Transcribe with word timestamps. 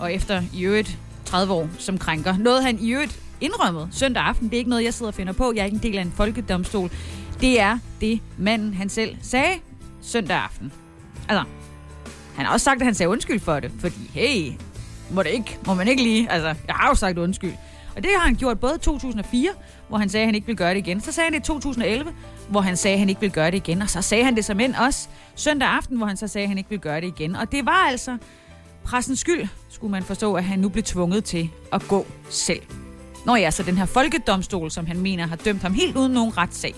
Og 0.00 0.14
efter 0.14 0.42
i 0.52 0.62
øvrigt 0.62 0.98
30 1.24 1.52
år 1.52 1.68
som 1.78 1.98
krænker. 1.98 2.36
Noget 2.36 2.64
han 2.64 2.78
i 2.80 2.90
øvrigt 2.90 3.20
indrømmet 3.40 3.88
søndag 3.92 4.22
aften. 4.22 4.48
Det 4.48 4.54
er 4.54 4.58
ikke 4.58 4.70
noget, 4.70 4.84
jeg 4.84 4.94
sidder 4.94 5.10
og 5.10 5.14
finder 5.14 5.32
på. 5.32 5.52
Jeg 5.54 5.60
er 5.60 5.64
ikke 5.64 5.74
en 5.74 5.82
del 5.82 5.98
af 5.98 6.02
en 6.02 6.12
folkedomstol. 6.16 6.90
Det 7.40 7.60
er 7.60 7.78
det, 8.00 8.20
manden 8.38 8.74
han 8.74 8.88
selv 8.88 9.16
sagde 9.22 9.54
søndag 10.02 10.36
aften. 10.36 10.72
Altså, 11.28 11.44
han 12.36 12.46
har 12.46 12.52
også 12.52 12.64
sagt, 12.64 12.80
at 12.80 12.84
han 12.84 12.94
sagde 12.94 13.10
undskyld 13.10 13.40
for 13.40 13.60
det. 13.60 13.72
Fordi, 13.80 14.10
hey, 14.14 14.52
må 15.10 15.22
det 15.22 15.30
ikke, 15.30 15.58
må 15.66 15.74
man 15.74 15.88
ikke 15.88 16.02
lige, 16.02 16.30
altså, 16.30 16.46
jeg 16.46 16.74
har 16.74 16.88
jo 16.88 16.94
sagt 16.94 17.18
undskyld. 17.18 17.52
Og 17.96 18.02
det 18.02 18.10
har 18.16 18.26
han 18.26 18.34
gjort 18.34 18.60
både 18.60 18.74
i 18.74 18.78
2004, 18.78 19.50
hvor 19.88 19.98
han 19.98 20.08
sagde, 20.08 20.22
at 20.22 20.28
han 20.28 20.34
ikke 20.34 20.46
ville 20.46 20.56
gøre 20.56 20.70
det 20.70 20.78
igen. 20.78 21.00
Så 21.00 21.12
sagde 21.12 21.26
han 21.26 21.32
det 21.32 21.38
i 21.38 21.42
2011, 21.42 22.12
hvor 22.48 22.60
han 22.60 22.76
sagde, 22.76 22.94
at 22.94 22.98
han 22.98 23.08
ikke 23.08 23.20
ville 23.20 23.34
gøre 23.34 23.50
det 23.50 23.56
igen. 23.56 23.82
Og 23.82 23.90
så 23.90 24.02
sagde 24.02 24.24
han 24.24 24.36
det 24.36 24.44
som 24.44 24.60
end 24.60 24.74
også 24.74 25.08
søndag 25.34 25.68
aften, 25.68 25.96
hvor 25.96 26.06
han 26.06 26.16
så 26.16 26.28
sagde, 26.28 26.44
at 26.44 26.48
han 26.48 26.58
ikke 26.58 26.70
ville 26.70 26.82
gøre 26.82 27.00
det 27.00 27.06
igen. 27.06 27.36
Og 27.36 27.52
det 27.52 27.66
var 27.66 27.86
altså 27.88 28.18
pressens 28.86 29.20
skyld, 29.20 29.48
skulle 29.68 29.90
man 29.90 30.02
forstå, 30.02 30.34
at 30.34 30.44
han 30.44 30.58
nu 30.58 30.68
blev 30.68 30.84
tvunget 30.84 31.24
til 31.24 31.50
at 31.72 31.88
gå 31.88 32.06
selv. 32.28 32.60
Nå 33.26 33.36
ja, 33.36 33.50
så 33.50 33.62
den 33.62 33.76
her 33.76 33.86
folkedomstol, 33.86 34.70
som 34.70 34.86
han 34.86 35.00
mener 35.00 35.26
har 35.26 35.36
dømt 35.36 35.62
ham 35.62 35.74
helt 35.74 35.96
uden 35.96 36.12
nogen 36.12 36.36
retssag. 36.36 36.74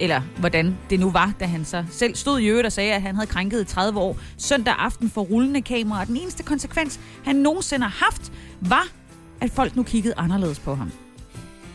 Eller 0.00 0.20
hvordan 0.38 0.78
det 0.90 1.00
nu 1.00 1.10
var, 1.10 1.32
da 1.40 1.44
han 1.44 1.64
så 1.64 1.84
selv 1.90 2.16
stod 2.16 2.40
i 2.40 2.46
øvrigt 2.46 2.66
og 2.66 2.72
sagde, 2.72 2.92
at 2.92 3.02
han 3.02 3.14
havde 3.14 3.26
krænket 3.26 3.60
i 3.60 3.64
30 3.64 4.00
år 4.00 4.16
søndag 4.38 4.74
aften 4.78 5.10
for 5.10 5.20
rullende 5.20 5.62
kamera. 5.62 6.00
Og 6.00 6.06
den 6.06 6.16
eneste 6.16 6.42
konsekvens, 6.42 7.00
han 7.24 7.36
nogensinde 7.36 7.86
har 7.86 8.04
haft, 8.04 8.32
var, 8.60 8.88
at 9.40 9.50
folk 9.50 9.76
nu 9.76 9.82
kiggede 9.82 10.14
anderledes 10.16 10.58
på 10.58 10.74
ham. 10.74 10.92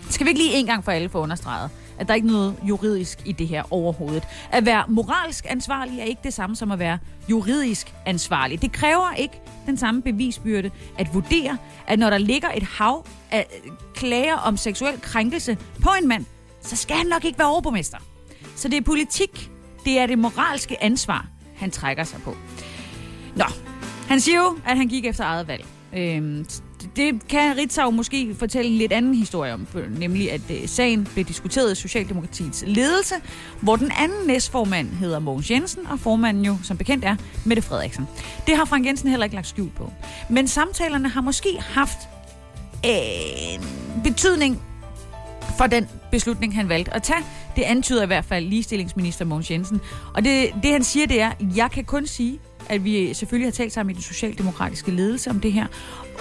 Skal 0.10 0.26
vi 0.26 0.30
ikke 0.30 0.42
lige 0.42 0.54
en 0.54 0.66
gang 0.66 0.84
for 0.84 0.92
alle 0.92 1.10
få 1.10 1.20
understreget, 1.20 1.70
at 2.00 2.08
der 2.08 2.14
er 2.14 2.16
ikke 2.16 2.28
noget 2.28 2.56
juridisk 2.64 3.20
i 3.26 3.32
det 3.32 3.48
her 3.48 3.64
overhovedet. 3.74 4.24
At 4.52 4.66
være 4.66 4.84
moralsk 4.88 5.46
ansvarlig 5.50 6.00
er 6.00 6.04
ikke 6.04 6.22
det 6.24 6.34
samme 6.34 6.56
som 6.56 6.72
at 6.72 6.80
være 6.80 6.98
juridisk 7.30 7.94
ansvarlig. 8.06 8.62
Det 8.62 8.72
kræver 8.72 9.14
ikke 9.18 9.42
den 9.66 9.78
samme 9.78 10.02
bevisbyrde 10.02 10.72
at 10.98 11.14
vurdere, 11.14 11.58
at 11.88 12.00
når 12.00 12.10
der 12.10 12.18
ligger 12.18 12.50
et 12.56 12.64
hav 12.64 13.06
af 13.32 13.48
klager 13.96 14.36
om 14.36 14.58
seksuel 14.58 15.02
krænkelse 15.02 15.58
på 15.82 15.90
en 16.02 16.08
mand, 16.08 16.26
så 16.62 16.76
skal 16.76 16.96
han 16.96 17.08
nok 17.08 17.26
ikke 17.26 17.40
være 17.40 17.48
overborgmester. 17.48 17.98
Så 18.56 18.68
det 18.68 18.78
er 18.78 18.82
politik, 18.82 19.52
det 19.86 20.00
er 20.00 20.06
det 20.06 20.20
moralske 20.20 20.84
ansvar, 20.84 21.28
han 21.56 21.72
trækker 21.72 22.04
sig 22.04 22.22
på. 22.22 22.36
Nå, 23.36 23.46
han 24.08 24.20
siger 24.20 24.38
jo, 24.38 24.58
at 24.66 24.78
han 24.78 24.88
gik 24.88 25.06
efter 25.06 25.24
eget 25.24 25.48
valg. 25.48 25.66
Øhm, 25.94 26.46
det 26.96 27.28
kan 27.28 27.58
Ritzau 27.58 27.92
måske 27.92 28.36
fortælle 28.36 28.72
en 28.72 28.78
lidt 28.78 28.92
anden 28.92 29.16
historie 29.16 29.54
om, 29.54 29.68
nemlig 29.98 30.32
at 30.32 30.42
øh, 30.50 30.68
sagen 30.68 31.08
blev 31.14 31.26
diskuteret 31.26 31.72
i 31.72 31.76
Socialdemokratiets 31.76 32.64
ledelse, 32.68 33.16
hvor 33.62 33.76
den 33.76 33.92
anden 34.00 34.28
næstformand 34.28 34.90
hedder 34.90 35.20
Mogens 35.20 35.52
Jensen, 35.52 35.88
og 35.88 36.00
formanden 36.00 36.46
jo, 36.46 36.58
som 36.64 36.78
bekendt 36.78 37.06
er, 37.06 37.16
Mette 37.46 37.62
Frederiksen. 37.62 38.08
Det 38.48 38.58
har 38.58 38.66
Frank 38.66 38.86
Jensen 38.86 39.10
heller 39.10 39.24
ikke 39.24 39.36
lagt 39.36 39.48
skjul 39.48 39.70
på. 39.70 39.92
Men 40.30 40.48
samtalerne 40.48 41.10
har 41.10 41.22
måske 41.22 41.50
haft 41.60 41.98
en 42.84 43.62
betydning 44.04 44.62
for 45.58 45.68
den 45.68 45.88
beslutning, 46.12 46.56
han 46.56 46.70
valgte 46.70 46.94
at 46.94 47.04
tage. 47.04 47.24
Det 47.56 47.62
antyder 47.62 48.04
i 48.04 48.06
hvert 48.06 48.26
fald 48.26 48.46
ligestillingsminister 48.46 49.26
Mogens 49.26 49.52
Jensen. 49.52 49.82
Og 50.14 50.24
det, 50.24 50.50
det 50.64 50.72
han 50.72 50.84
siger, 50.84 51.08
det 51.08 51.22
er, 51.22 51.32
jeg 51.56 51.72
kan 51.72 51.84
kun 51.86 52.08
sige, 52.08 52.40
at 52.70 52.84
vi 52.84 53.14
selvfølgelig 53.14 53.48
har 53.48 53.52
talt 53.52 53.74
sammen 53.74 53.92
i 53.92 53.94
den 53.94 54.04
socialdemokratiske 54.04 54.92
ledelse 54.92 55.30
om 55.30 55.40
det 55.40 55.52
her. 55.54 55.68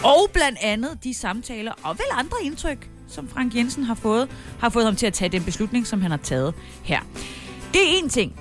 Og 0.02 0.30
blandt 0.32 0.58
andet 0.62 0.98
de 1.04 1.14
samtaler, 1.14 1.72
og 1.82 1.98
vel 1.98 2.06
andre 2.12 2.36
indtryk, 2.42 2.90
som 3.08 3.28
Frank 3.28 3.54
Jensen 3.56 3.84
har 3.84 3.94
fået, 3.94 4.28
har 4.60 4.68
fået 4.68 4.84
ham 4.84 4.96
til 4.96 5.06
at 5.06 5.12
tage 5.12 5.28
den 5.28 5.44
beslutning, 5.44 5.86
som 5.86 6.02
han 6.02 6.10
har 6.10 6.18
taget 6.18 6.54
her. 6.82 7.00
Det 7.72 7.80
er 7.80 8.02
en 8.02 8.08
ting, 8.08 8.40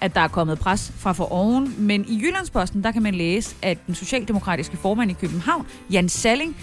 at 0.00 0.14
der 0.14 0.20
er 0.20 0.28
kommet 0.28 0.58
pres 0.58 0.92
fra 0.98 1.12
for 1.12 1.32
oven, 1.32 1.74
men 1.78 2.04
i 2.08 2.20
Jyllandsposten, 2.22 2.84
der 2.84 2.90
kan 2.92 3.02
man 3.02 3.14
læse, 3.14 3.56
at 3.62 3.86
den 3.86 3.94
socialdemokratiske 3.94 4.76
formand 4.76 5.10
i 5.10 5.14
København, 5.14 5.66
Jan 5.90 6.08
Salling, 6.08 6.56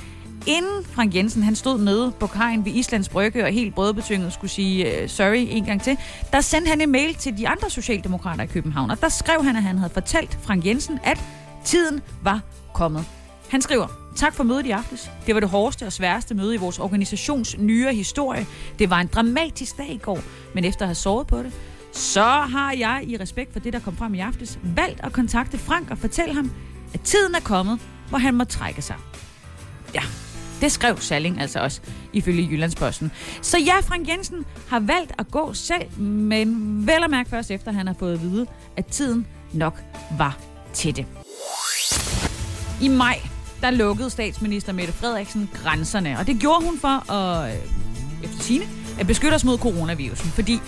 inden 0.46 0.86
Frank 0.86 1.16
Jensen 1.16 1.44
han 1.44 1.56
stod 1.56 1.80
nede 1.80 2.12
på 2.20 2.28
kajen 2.28 2.66
ved 2.66 2.72
Islands 2.72 3.10
Brygge 3.10 3.44
og 3.44 3.52
helt 3.52 3.76
brødbetynget 3.76 4.34
skulle 4.34 4.52
sige 4.52 5.04
uh, 5.04 5.10
sorry 5.10 5.48
en 5.50 5.66
gang 5.66 5.84
til, 5.84 5.98
der 6.34 6.42
sendte 6.42 6.70
han 6.70 6.82
en 6.82 6.92
mail 6.92 7.16
til 7.16 7.38
de 7.38 7.48
andre 7.48 7.70
socialdemokrater 7.70 8.44
i 8.44 8.48
København, 8.48 8.92
og 8.92 9.02
der 9.02 9.10
skrev 9.10 9.44
han, 9.44 9.56
at 9.56 9.64
han 9.64 9.78
havde 9.78 9.94
fortalt 9.94 10.38
Frank 10.42 10.66
Jensen, 10.66 11.00
at 11.04 11.24
tiden 11.66 12.02
var 12.24 12.42
kommet. 12.74 13.06
Han 13.50 13.62
skriver, 13.62 13.88
Tak 14.18 14.34
for 14.34 14.44
mødet 14.44 14.66
i 14.66 14.72
aftes. 14.72 15.12
Det 15.26 15.36
var 15.36 15.40
det 15.40 15.50
hårdeste 15.50 15.86
og 15.86 15.94
sværeste 15.94 16.36
møde 16.36 16.56
i 16.56 16.58
vores 16.58 16.80
organisations 16.80 17.58
nyere 17.58 17.94
historie. 17.94 18.46
Det 18.80 18.90
var 18.90 19.00
en 19.00 19.08
dramatisk 19.08 19.78
dag 19.78 19.90
i 19.90 19.98
går, 19.98 20.20
men 20.54 20.66
efter 20.66 20.82
at 20.82 20.88
have 20.88 20.96
sovet 20.96 21.28
på 21.28 21.38
det, 21.38 21.54
så 21.92 22.24
har 22.24 22.72
jeg 22.72 23.04
i 23.08 23.18
respekt 23.18 23.54
for 23.54 23.60
det, 23.60 23.74
der 23.74 23.80
kom 23.80 23.98
frem 23.98 24.14
i 24.14 24.20
aftes, 24.20 24.60
valgt 24.64 25.00
at 25.04 25.14
kontakte 25.14 25.58
Frank 25.58 25.92
og 25.92 25.98
fortælle 25.98 26.34
ham, 26.34 26.52
at 26.94 27.02
tiden 27.02 27.36
er 27.36 27.40
kommet, 27.40 27.80
hvor 28.10 28.18
han 28.18 28.34
må 28.34 28.44
trække 28.44 28.82
sig. 28.82 28.96
Det 30.62 30.72
skrev 30.72 30.98
Salling 31.00 31.42
altså 31.42 31.60
også, 31.60 31.82
ifølge 32.14 32.48
Jyllandsposten. 32.52 33.12
Så 33.42 33.58
ja, 33.58 33.80
Frank 33.80 34.08
Jensen 34.10 34.46
har 34.70 34.80
valgt 34.80 35.12
at 35.20 35.32
gå 35.32 35.54
selv, 35.54 36.00
men 36.02 36.82
vel 36.88 37.04
at 37.04 37.10
mærke 37.10 37.30
først 37.30 37.52
efter, 37.52 37.72
han 37.72 37.88
har 37.88 37.96
fået 38.00 38.14
at 38.14 38.22
vide, 38.22 38.46
at 38.78 38.86
tiden 38.86 39.28
nok 39.54 39.82
var 40.18 40.38
til 40.74 40.96
det. 40.96 41.06
I 42.82 42.88
maj, 42.88 43.20
der 43.62 43.72
lukkede 43.72 44.10
statsminister 44.10 44.74
Mette 44.74 44.94
Frederiksen 44.94 45.50
grænserne, 45.54 46.20
og 46.20 46.28
det 46.28 46.40
gjorde 46.40 46.66
hun 46.66 46.80
for 46.80 47.12
at, 47.12 47.54
øh, 47.54 47.60
efter 48.24 48.44
sine, 48.44 48.66
at 49.00 49.08
beskytte 49.08 49.36
os 49.36 49.44
mod 49.44 49.58
coronavirusen, 49.58 50.30
fordi 50.30 50.60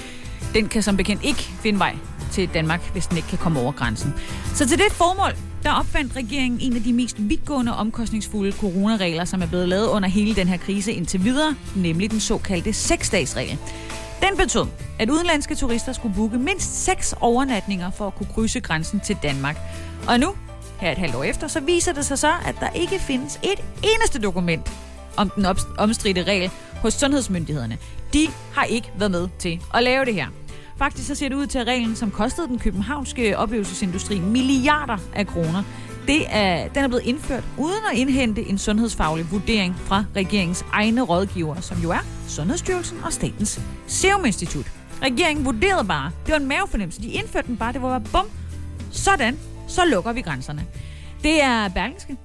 den 0.53 0.69
kan 0.69 0.83
som 0.83 0.97
bekendt 0.97 1.23
ikke 1.23 1.39
finde 1.39 1.79
vej 1.79 1.95
til 2.31 2.50
Danmark, 2.53 2.91
hvis 2.91 3.07
den 3.07 3.17
ikke 3.17 3.29
kan 3.29 3.38
komme 3.38 3.59
over 3.59 3.71
grænsen. 3.71 4.13
Så 4.53 4.67
til 4.67 4.77
det 4.77 4.91
formål, 4.91 5.48
der 5.63 5.71
opfandt 5.71 6.15
regeringen 6.15 6.59
en 6.61 6.75
af 6.75 6.83
de 6.83 6.93
mest 6.93 7.15
vidtgående 7.19 7.75
omkostningsfulde 7.75 8.51
coronaregler, 8.51 9.25
som 9.25 9.41
er 9.41 9.45
blevet 9.45 9.69
lavet 9.69 9.87
under 9.87 10.09
hele 10.09 10.35
den 10.35 10.47
her 10.47 10.57
krise 10.57 10.93
indtil 10.93 11.23
videre, 11.23 11.55
nemlig 11.75 12.11
den 12.11 12.19
såkaldte 12.19 12.69
6-dages-regel. 12.69 13.57
Den 14.21 14.37
betød, 14.37 14.65
at 14.99 15.09
udenlandske 15.09 15.55
turister 15.55 15.93
skulle 15.93 16.15
booke 16.15 16.37
mindst 16.37 16.83
seks 16.85 17.15
overnatninger 17.21 17.91
for 17.91 18.07
at 18.07 18.15
kunne 18.15 18.27
krydse 18.33 18.59
grænsen 18.59 18.99
til 18.99 19.17
Danmark. 19.23 19.57
Og 20.07 20.19
nu, 20.19 20.33
her 20.79 20.91
et 20.91 20.97
halvt 20.97 21.15
år 21.15 21.23
efter, 21.23 21.47
så 21.47 21.59
viser 21.59 21.93
det 21.93 22.05
sig 22.05 22.19
så, 22.19 22.31
at 22.45 22.55
der 22.59 22.69
ikke 22.69 22.99
findes 22.99 23.39
et 23.43 23.59
eneste 23.83 24.19
dokument 24.19 24.71
om 25.17 25.29
den 25.29 25.45
omstridte 25.77 26.23
regel 26.23 26.51
hos 26.81 26.93
sundhedsmyndighederne. 26.93 27.77
De 28.13 28.27
har 28.53 28.63
ikke 28.63 28.91
været 28.97 29.11
med 29.11 29.27
til 29.39 29.61
at 29.73 29.83
lave 29.83 30.05
det 30.05 30.13
her. 30.13 30.27
Faktisk 30.79 31.07
så 31.07 31.16
ser 31.16 31.29
det 31.29 31.35
ud 31.35 31.47
til, 31.47 31.59
at 31.59 31.67
reglen, 31.67 31.95
som 31.95 32.12
kostede 32.12 32.47
den 32.47 32.59
københavnske 32.59 33.38
oplevelsesindustri 33.38 34.19
milliarder 34.19 34.97
af 35.16 35.28
kroner, 35.28 35.63
det 36.07 36.25
er, 36.29 36.67
den 36.67 36.84
er 36.84 36.88
blevet 36.88 37.03
indført 37.03 37.44
uden 37.57 37.79
at 37.91 37.97
indhente 37.97 38.41
en 38.41 38.57
sundhedsfaglig 38.57 39.31
vurdering 39.31 39.75
fra 39.75 40.06
regeringens 40.16 40.66
egne 40.72 41.01
rådgiver, 41.01 41.62
som 41.62 41.78
jo 41.78 41.91
er 41.91 42.06
Sundhedsstyrelsen 42.28 42.97
og 43.03 43.13
Statens 43.13 43.62
Serum 43.88 44.25
Institut. 44.25 44.72
Regeringen 45.01 45.45
vurderede 45.45 45.88
bare, 45.88 46.12
det 46.25 46.31
var 46.31 46.39
en 46.39 46.47
mavefornemmelse, 46.47 47.01
de 47.01 47.07
indførte 47.07 47.47
den 47.47 47.57
bare, 47.57 47.73
det 47.73 47.81
var 47.81 48.00
bare 48.00 48.23
bum, 48.23 48.31
sådan, 48.91 49.39
så 49.68 49.85
lukker 49.85 50.13
vi 50.13 50.22
grænserne. 50.22 50.66
Det 51.24 51.44
er 51.44 51.69
Berlingske, 51.69 52.18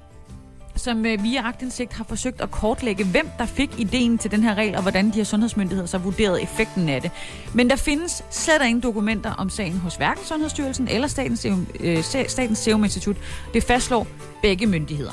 som 0.76 1.06
øh, 1.06 1.23
via 1.23 1.43
agtindsigt 1.49 1.93
har 1.93 2.05
forsøgt 2.05 2.41
at 2.41 2.50
kortlægge, 2.50 3.05
hvem 3.05 3.29
der 3.38 3.47
fik 3.47 3.71
ideen 3.79 4.19
til 4.19 4.31
den 4.31 4.43
her 4.43 4.55
regel, 4.55 4.76
og 4.76 4.82
hvordan 4.82 5.06
de 5.06 5.12
her 5.12 5.25
sundhedsmyndigheder 5.25 5.87
så 5.87 5.99
vurderede 5.99 6.43
effekten 6.43 6.88
af 6.88 7.03
det. 7.03 7.11
Men 7.55 7.71
der 7.71 7.76
findes 7.76 8.25
slet 8.31 8.62
ingen 8.62 8.81
dokumenter 8.81 9.32
om 9.32 9.50
sagen 9.50 9.79
hos 9.79 9.97
hverken 9.97 10.25
Sundhedsstyrelsen 10.25 10.88
eller 10.88 11.09
Statens 11.09 11.41
Serum, 11.41 11.67
øh, 11.81 12.03
Statens 12.03 12.59
Serum 12.59 12.85
Institut. 12.85 13.17
Det 13.55 13.62
fastslår 13.62 14.06
begge 14.43 14.67
myndigheder. 14.67 15.12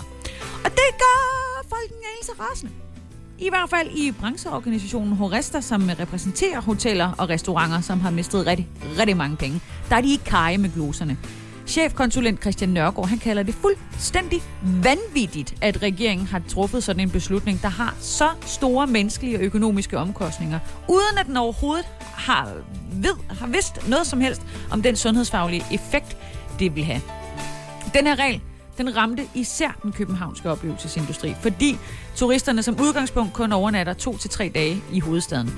Og 0.66 0.72
det 0.72 0.98
gør 0.98 1.66
folk 1.70 1.90
en 1.90 2.04
anelse 2.16 2.32
rasende. 2.40 2.72
I 3.40 3.50
hvert 3.50 3.70
fald 3.70 3.90
i 3.92 4.12
brancheorganisationen 4.12 5.14
Horesta, 5.14 5.62
som 5.62 5.90
repræsenterer 6.00 6.62
hoteller 6.62 7.12
og 7.18 7.30
restauranter, 7.30 7.82
som 7.82 8.00
har 8.00 8.12
mistet 8.12 8.48
rigtig, 8.48 8.68
rigtig 9.00 9.18
mange 9.18 9.38
penge. 9.38 9.62
Der 9.90 9.96
er 9.96 10.02
de 10.02 10.12
ikke 10.12 10.24
kaje 10.24 10.58
med 10.58 10.74
gloserne. 10.74 11.18
Chefkonsulent 11.72 12.42
Christian 12.42 12.70
Nørgaard, 12.70 13.08
han 13.08 13.18
kalder 13.18 13.44
det 13.44 13.56
fuldstændig 13.56 14.42
vanvittigt, 14.62 15.56
at 15.62 15.82
regeringen 15.82 16.28
har 16.28 16.42
truffet 16.50 16.84
sådan 16.84 17.00
en 17.00 17.10
beslutning, 17.10 17.62
der 17.62 17.68
har 17.68 17.96
så 18.00 18.30
store 18.46 18.88
menneskelige 18.88 19.38
og 19.38 19.44
økonomiske 19.44 19.98
omkostninger, 19.98 20.60
uden 20.90 21.18
at 21.20 21.26
den 21.26 21.38
overhovedet 21.38 21.86
har, 22.02 22.54
ved, 22.94 23.16
har 23.30 23.48
vidst 23.48 23.90
noget 23.90 24.08
som 24.08 24.22
helst 24.22 24.42
om 24.72 24.82
den 24.82 24.96
sundhedsfaglige 24.96 25.64
effekt, 25.72 26.18
det 26.60 26.76
vil 26.76 26.84
have. 26.84 27.02
Den 27.94 28.08
her 28.08 28.20
regel, 28.20 28.42
den 28.78 28.96
ramte 28.98 29.24
især 29.36 29.80
den 29.84 29.92
københavnske 29.92 30.52
oplevelsesindustri, 30.52 31.36
fordi 31.42 31.78
turisterne 32.16 32.64
som 32.64 32.82
udgangspunkt 32.82 33.34
kun 33.34 33.52
overnatter 33.52 33.94
to 33.94 34.18
til 34.18 34.30
tre 34.30 34.52
dage 34.56 34.82
i 34.92 35.00
hovedstaden. 35.00 35.54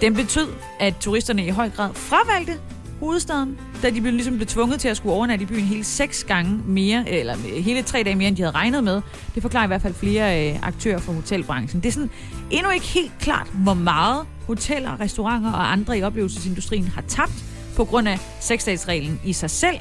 Den 0.00 0.14
betød, 0.14 0.48
at 0.80 0.94
turisterne 1.00 1.46
i 1.46 1.50
høj 1.50 1.70
grad 1.70 1.94
fravalgte 1.94 2.58
hovedstaden, 3.00 3.58
da 3.82 3.90
de 3.90 4.00
blev 4.00 4.12
ligesom 4.12 4.34
blev 4.34 4.46
tvunget 4.46 4.80
til 4.80 4.88
at 4.88 4.96
skulle 4.96 5.14
overnatte 5.14 5.42
i 5.42 5.46
byen 5.46 5.64
hele 5.64 5.84
seks 5.84 6.24
gange 6.24 6.60
mere, 6.66 7.08
eller 7.08 7.36
hele 7.60 7.82
tre 7.82 8.02
dage 8.02 8.16
mere, 8.16 8.28
end 8.28 8.36
de 8.36 8.42
havde 8.42 8.54
regnet 8.54 8.84
med. 8.84 9.02
Det 9.34 9.42
forklarer 9.42 9.64
i 9.64 9.66
hvert 9.66 9.82
fald 9.82 9.94
flere 9.94 10.50
øh, 10.50 10.58
aktører 10.62 10.98
fra 10.98 11.12
hotelbranchen. 11.12 11.82
Det 11.82 11.88
er 11.88 11.92
sådan 11.92 12.10
endnu 12.50 12.70
ikke 12.70 12.86
helt 12.86 13.12
klart, 13.20 13.46
hvor 13.54 13.74
meget 13.74 14.26
hoteller, 14.46 15.00
restauranter 15.00 15.52
og 15.52 15.72
andre 15.72 15.98
i 15.98 16.02
oplevelsesindustrien 16.02 16.88
har 16.88 17.02
tabt 17.08 17.44
på 17.76 17.84
grund 17.84 18.08
af 18.08 18.18
seksdagsreglen 18.40 19.20
i 19.24 19.32
sig 19.32 19.50
selv, 19.50 19.76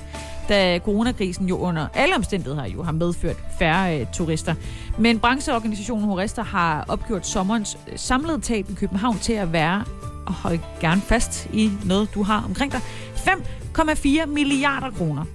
da 0.49 0.79
coronakrisen 0.79 1.47
jo 1.47 1.57
under 1.57 1.87
alle 1.93 2.15
omstændigheder 2.15 2.65
jo 2.65 2.83
har 2.83 2.91
medført 2.91 3.35
færre 3.59 3.99
øh, 3.99 4.05
turister. 4.13 4.55
Men 4.97 5.19
brancheorganisationen 5.19 6.05
Horester 6.05 6.43
har 6.43 6.85
opgjort 6.87 7.27
sommerens 7.27 7.77
øh, 7.91 7.93
samlede 7.99 8.39
tab 8.41 8.69
i 8.69 8.73
København 8.73 9.19
til 9.19 9.33
at 9.33 9.53
være, 9.53 9.83
og 10.25 10.33
hold 10.33 10.59
gerne 10.81 11.01
fast 11.01 11.47
i 11.53 11.71
noget, 11.85 12.13
du 12.13 12.23
har 12.23 12.43
omkring 12.47 12.71
dig, 12.71 12.81
5,4 13.19 14.25
milliarder 14.25 14.91
kroner. 14.91 15.25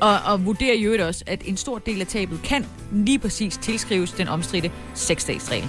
Og, 0.00 0.18
og 0.26 0.44
vurderer 0.44 0.76
jo 0.76 1.06
også, 1.06 1.24
at 1.26 1.42
en 1.44 1.56
stor 1.56 1.78
del 1.78 2.00
af 2.00 2.06
tabet 2.06 2.40
kan 2.44 2.66
lige 2.92 3.18
præcis 3.18 3.56
tilskrives 3.56 4.12
den 4.12 4.28
omstridte 4.28 4.70
seksdagsregel. 4.94 5.68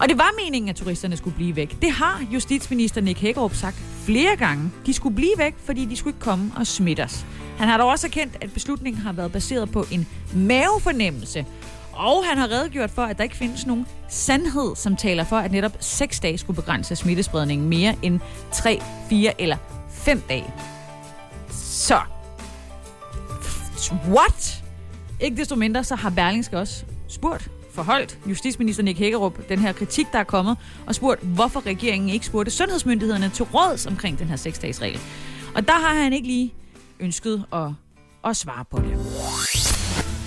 Og 0.00 0.08
det 0.08 0.18
var 0.18 0.30
meningen, 0.44 0.68
at 0.68 0.76
turisterne 0.76 1.16
skulle 1.16 1.36
blive 1.36 1.56
væk. 1.56 1.76
Det 1.82 1.90
har 1.90 2.24
justitsminister 2.32 3.00
Nick 3.00 3.18
Hækkerup 3.18 3.54
sagt 3.54 3.76
flere 4.04 4.36
gange. 4.36 4.70
De 4.86 4.92
skulle 4.92 5.14
blive 5.14 5.32
væk, 5.38 5.54
fordi 5.64 5.84
de 5.84 5.96
skulle 5.96 6.14
ikke 6.14 6.24
komme 6.24 6.52
og 6.56 6.66
smitte 6.66 7.04
os. 7.04 7.26
Han 7.58 7.68
har 7.68 7.78
dog 7.78 7.88
også 7.90 8.06
erkendt, 8.06 8.36
at 8.40 8.52
beslutningen 8.52 9.02
har 9.02 9.12
været 9.12 9.32
baseret 9.32 9.70
på 9.70 9.86
en 9.90 10.06
mavefornemmelse. 10.34 11.46
Og 11.92 12.24
han 12.24 12.38
har 12.38 12.50
redegjort 12.50 12.90
for, 12.90 13.02
at 13.02 13.18
der 13.18 13.24
ikke 13.24 13.36
findes 13.36 13.66
nogen 13.66 13.86
sandhed, 14.08 14.76
som 14.76 14.96
taler 14.96 15.24
for, 15.24 15.36
at 15.36 15.52
netop 15.52 15.76
6 15.80 16.20
dage 16.20 16.38
skulle 16.38 16.56
begrænse 16.56 16.96
smittespredningen 16.96 17.68
mere 17.68 17.94
end 18.02 18.20
3, 18.52 18.82
4 19.10 19.40
eller 19.40 19.56
fem 20.04 20.20
dage. 20.20 20.54
Så. 21.50 22.00
What? 24.08 24.62
Ikke 25.20 25.36
desto 25.36 25.56
mindre, 25.56 25.84
så 25.84 25.94
har 25.94 26.10
Berlingske 26.10 26.58
også 26.58 26.84
spurgt 27.08 27.50
forholdt 27.72 28.18
justitsminister 28.26 28.82
Nick 28.82 28.98
Hækkerup 28.98 29.48
den 29.48 29.58
her 29.58 29.72
kritik, 29.72 30.12
der 30.12 30.18
er 30.18 30.24
kommet, 30.24 30.56
og 30.86 30.94
spurgt, 30.94 31.22
hvorfor 31.22 31.66
regeringen 31.66 32.10
ikke 32.10 32.26
spurgte 32.26 32.50
sundhedsmyndighederne 32.50 33.30
til 33.34 33.44
råds 33.44 33.86
omkring 33.86 34.18
den 34.18 34.28
her 34.28 34.36
seksdagsregel. 34.36 35.00
Og 35.54 35.68
der 35.68 35.72
har 35.72 35.94
han 35.94 36.12
ikke 36.12 36.26
lige 36.26 36.54
ønsket 37.00 37.44
at, 37.52 37.68
at 38.24 38.36
svare 38.36 38.64
på 38.70 38.78
det. 38.78 38.98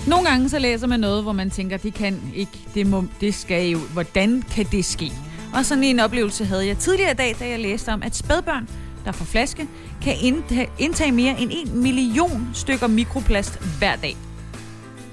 Nogle 0.08 0.30
gange 0.30 0.50
så 0.50 0.60
læser 0.60 0.88
man 0.88 1.00
noget, 1.00 1.24
hvor 1.24 1.32
man 1.32 1.50
tænker, 1.50 1.78
det 1.78 1.94
kan 1.94 2.22
ikke, 2.36 2.60
det, 2.74 2.88
må, 2.88 3.04
det 3.22 3.36
skal 3.36 3.70
jo, 3.70 3.80
hvordan 3.80 4.42
kan 4.42 4.66
det 4.72 4.86
ske? 4.86 5.12
Og 5.54 5.66
sådan 5.66 5.84
en 5.84 6.00
oplevelse 6.00 6.46
havde 6.46 6.68
jeg 6.68 6.78
tidligere 6.78 7.12
i 7.12 7.16
dag, 7.16 7.36
da 7.40 7.48
jeg 7.48 7.60
læste 7.60 7.90
om, 7.90 8.04
at 8.04 8.16
spædbørn, 8.16 8.70
der 9.06 9.12
får 9.12 9.26
flaske, 9.26 9.68
kan 10.02 10.14
indtage 10.80 11.12
mere 11.12 11.40
end 11.40 11.52
en 11.54 11.82
million 11.82 12.50
stykker 12.54 12.88
mikroplast 12.88 13.60
hver 13.78 13.96
dag. 13.96 14.18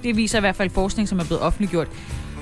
Det 0.02 0.16
viser 0.16 0.38
i 0.38 0.40
hvert 0.40 0.56
fald 0.56 0.70
forskning, 0.70 1.08
som 1.08 1.18
er 1.18 1.24
blevet 1.24 1.42
offentliggjort 1.42 1.88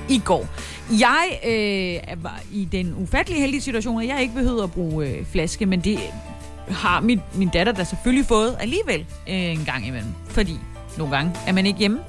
i 0.08 0.23
går. 0.25 0.49
Jeg 0.91 1.41
øh, 1.47 2.25
var 2.25 2.41
i 2.52 2.64
den 2.73 2.94
ufattelige 2.97 3.41
heldige 3.41 3.61
situation, 3.61 4.02
at 4.02 4.08
jeg 4.08 4.23
ikke 4.23 4.35
behøvede 4.35 4.62
at 4.62 4.73
bruge 4.73 5.08
øh, 5.08 5.26
flaske, 5.26 5.67
men 5.67 5.81
det 5.81 5.99
har 6.69 7.00
min, 7.00 7.20
min 7.35 7.49
datter 7.49 7.73
da 7.73 7.85
selvfølgelig 7.85 8.26
fået 8.26 8.56
alligevel 8.61 9.00
øh, 9.29 9.35
en 9.35 9.64
gang 9.64 9.87
imellem. 9.87 10.11
Fordi 10.29 10.58
nogle 10.99 11.17
gange 11.17 11.32
er 11.47 11.52
man 11.52 11.67
ikke 11.67 11.79
hjemme. 11.79 12.00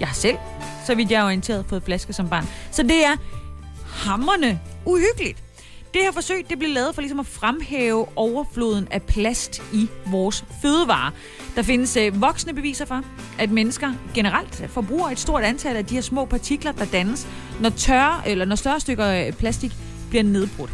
Jeg 0.00 0.08
har 0.08 0.14
selv, 0.14 0.36
så 0.86 0.94
vidt 0.94 1.10
jeg 1.10 1.20
er 1.20 1.24
orienteret, 1.24 1.64
fået 1.68 1.82
flaske 1.82 2.12
som 2.12 2.28
barn. 2.28 2.48
Så 2.70 2.82
det 2.82 3.04
er 3.04 3.16
hammerne 3.86 4.60
uhyggeligt. 4.84 5.47
Det 5.94 6.02
her 6.02 6.12
forsøg 6.12 6.46
det 6.50 6.58
blev 6.58 6.70
lavet 6.70 6.94
for 6.94 7.02
ligesom 7.02 7.20
at 7.20 7.26
fremhæve 7.26 8.06
overfloden 8.16 8.88
af 8.90 9.02
plast 9.02 9.62
i 9.72 9.88
vores 10.06 10.44
fødevarer. 10.62 11.10
Der 11.56 11.62
findes 11.62 11.96
øh, 11.96 12.20
voksne 12.20 12.52
beviser 12.54 12.84
for, 12.84 13.02
at 13.38 13.50
mennesker 13.50 13.92
generelt 14.14 14.64
forbruger 14.68 15.08
et 15.08 15.18
stort 15.18 15.42
antal 15.42 15.76
af 15.76 15.86
de 15.86 15.94
her 15.94 16.02
små 16.02 16.24
partikler, 16.24 16.72
der 16.72 16.84
dannes, 16.84 17.26
når, 17.60 17.70
tørre, 17.70 18.28
eller 18.28 18.44
når 18.44 18.56
større 18.56 18.80
stykker 18.80 19.26
øh, 19.26 19.32
plastik 19.32 19.72
bliver 20.10 20.22
nedbrudt. 20.24 20.70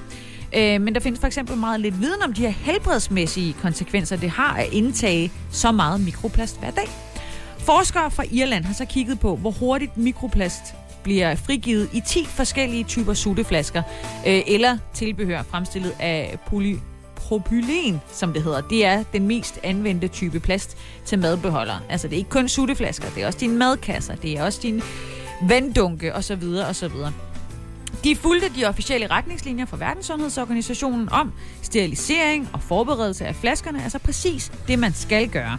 Øh, 0.56 0.80
men 0.80 0.94
der 0.94 1.00
findes 1.00 1.20
for 1.20 1.26
eksempel 1.26 1.56
meget 1.56 1.80
lidt 1.80 2.00
viden 2.00 2.22
om 2.22 2.32
de 2.32 2.40
her 2.40 2.50
helbredsmæssige 2.50 3.52
konsekvenser, 3.52 4.16
det 4.16 4.30
har 4.30 4.54
at 4.56 4.72
indtage 4.72 5.32
så 5.50 5.72
meget 5.72 6.00
mikroplast 6.00 6.60
hver 6.60 6.70
dag. 6.70 6.88
Forskere 7.58 8.10
fra 8.10 8.24
Irland 8.30 8.64
har 8.64 8.74
så 8.74 8.84
kigget 8.84 9.20
på, 9.20 9.36
hvor 9.36 9.50
hurtigt 9.50 9.96
mikroplast 9.96 10.74
bliver 11.04 11.34
frigivet 11.34 11.88
i 11.92 12.00
10 12.08 12.24
forskellige 12.24 12.84
typer 12.84 13.14
sutteflasker, 13.14 13.82
øh, 14.26 14.42
eller 14.46 14.78
tilbehør 14.94 15.42
fremstillet 15.42 15.94
af 16.00 16.38
poly 16.46 16.76
propylen, 17.16 18.00
som 18.12 18.32
det 18.32 18.42
hedder. 18.42 18.60
Det 18.60 18.84
er 18.84 19.04
den 19.12 19.26
mest 19.26 19.58
anvendte 19.62 20.08
type 20.08 20.40
plast 20.40 20.76
til 21.04 21.18
madbeholdere. 21.18 21.80
Altså 21.88 22.08
det 22.08 22.14
er 22.14 22.18
ikke 22.18 22.30
kun 22.30 22.48
sutteflasker, 22.48 23.08
det 23.14 23.22
er 23.22 23.26
også 23.26 23.38
dine 23.38 23.56
madkasser, 23.56 24.14
det 24.14 24.38
er 24.38 24.44
også 24.44 24.60
dine 24.62 24.82
vanddunke 25.48 26.14
osv. 26.14 26.42
osv. 26.68 26.92
De 28.04 28.16
fulgte 28.16 28.48
de 28.56 28.64
officielle 28.64 29.06
retningslinjer 29.06 29.66
fra 29.66 29.76
Verdenssundhedsorganisationen 29.76 31.08
om 31.08 31.32
sterilisering 31.62 32.48
og 32.52 32.62
forberedelse 32.62 33.26
af 33.26 33.34
flaskerne, 33.34 33.82
altså 33.82 33.98
præcis 33.98 34.52
det, 34.68 34.78
man 34.78 34.92
skal 34.92 35.28
gøre. 35.28 35.58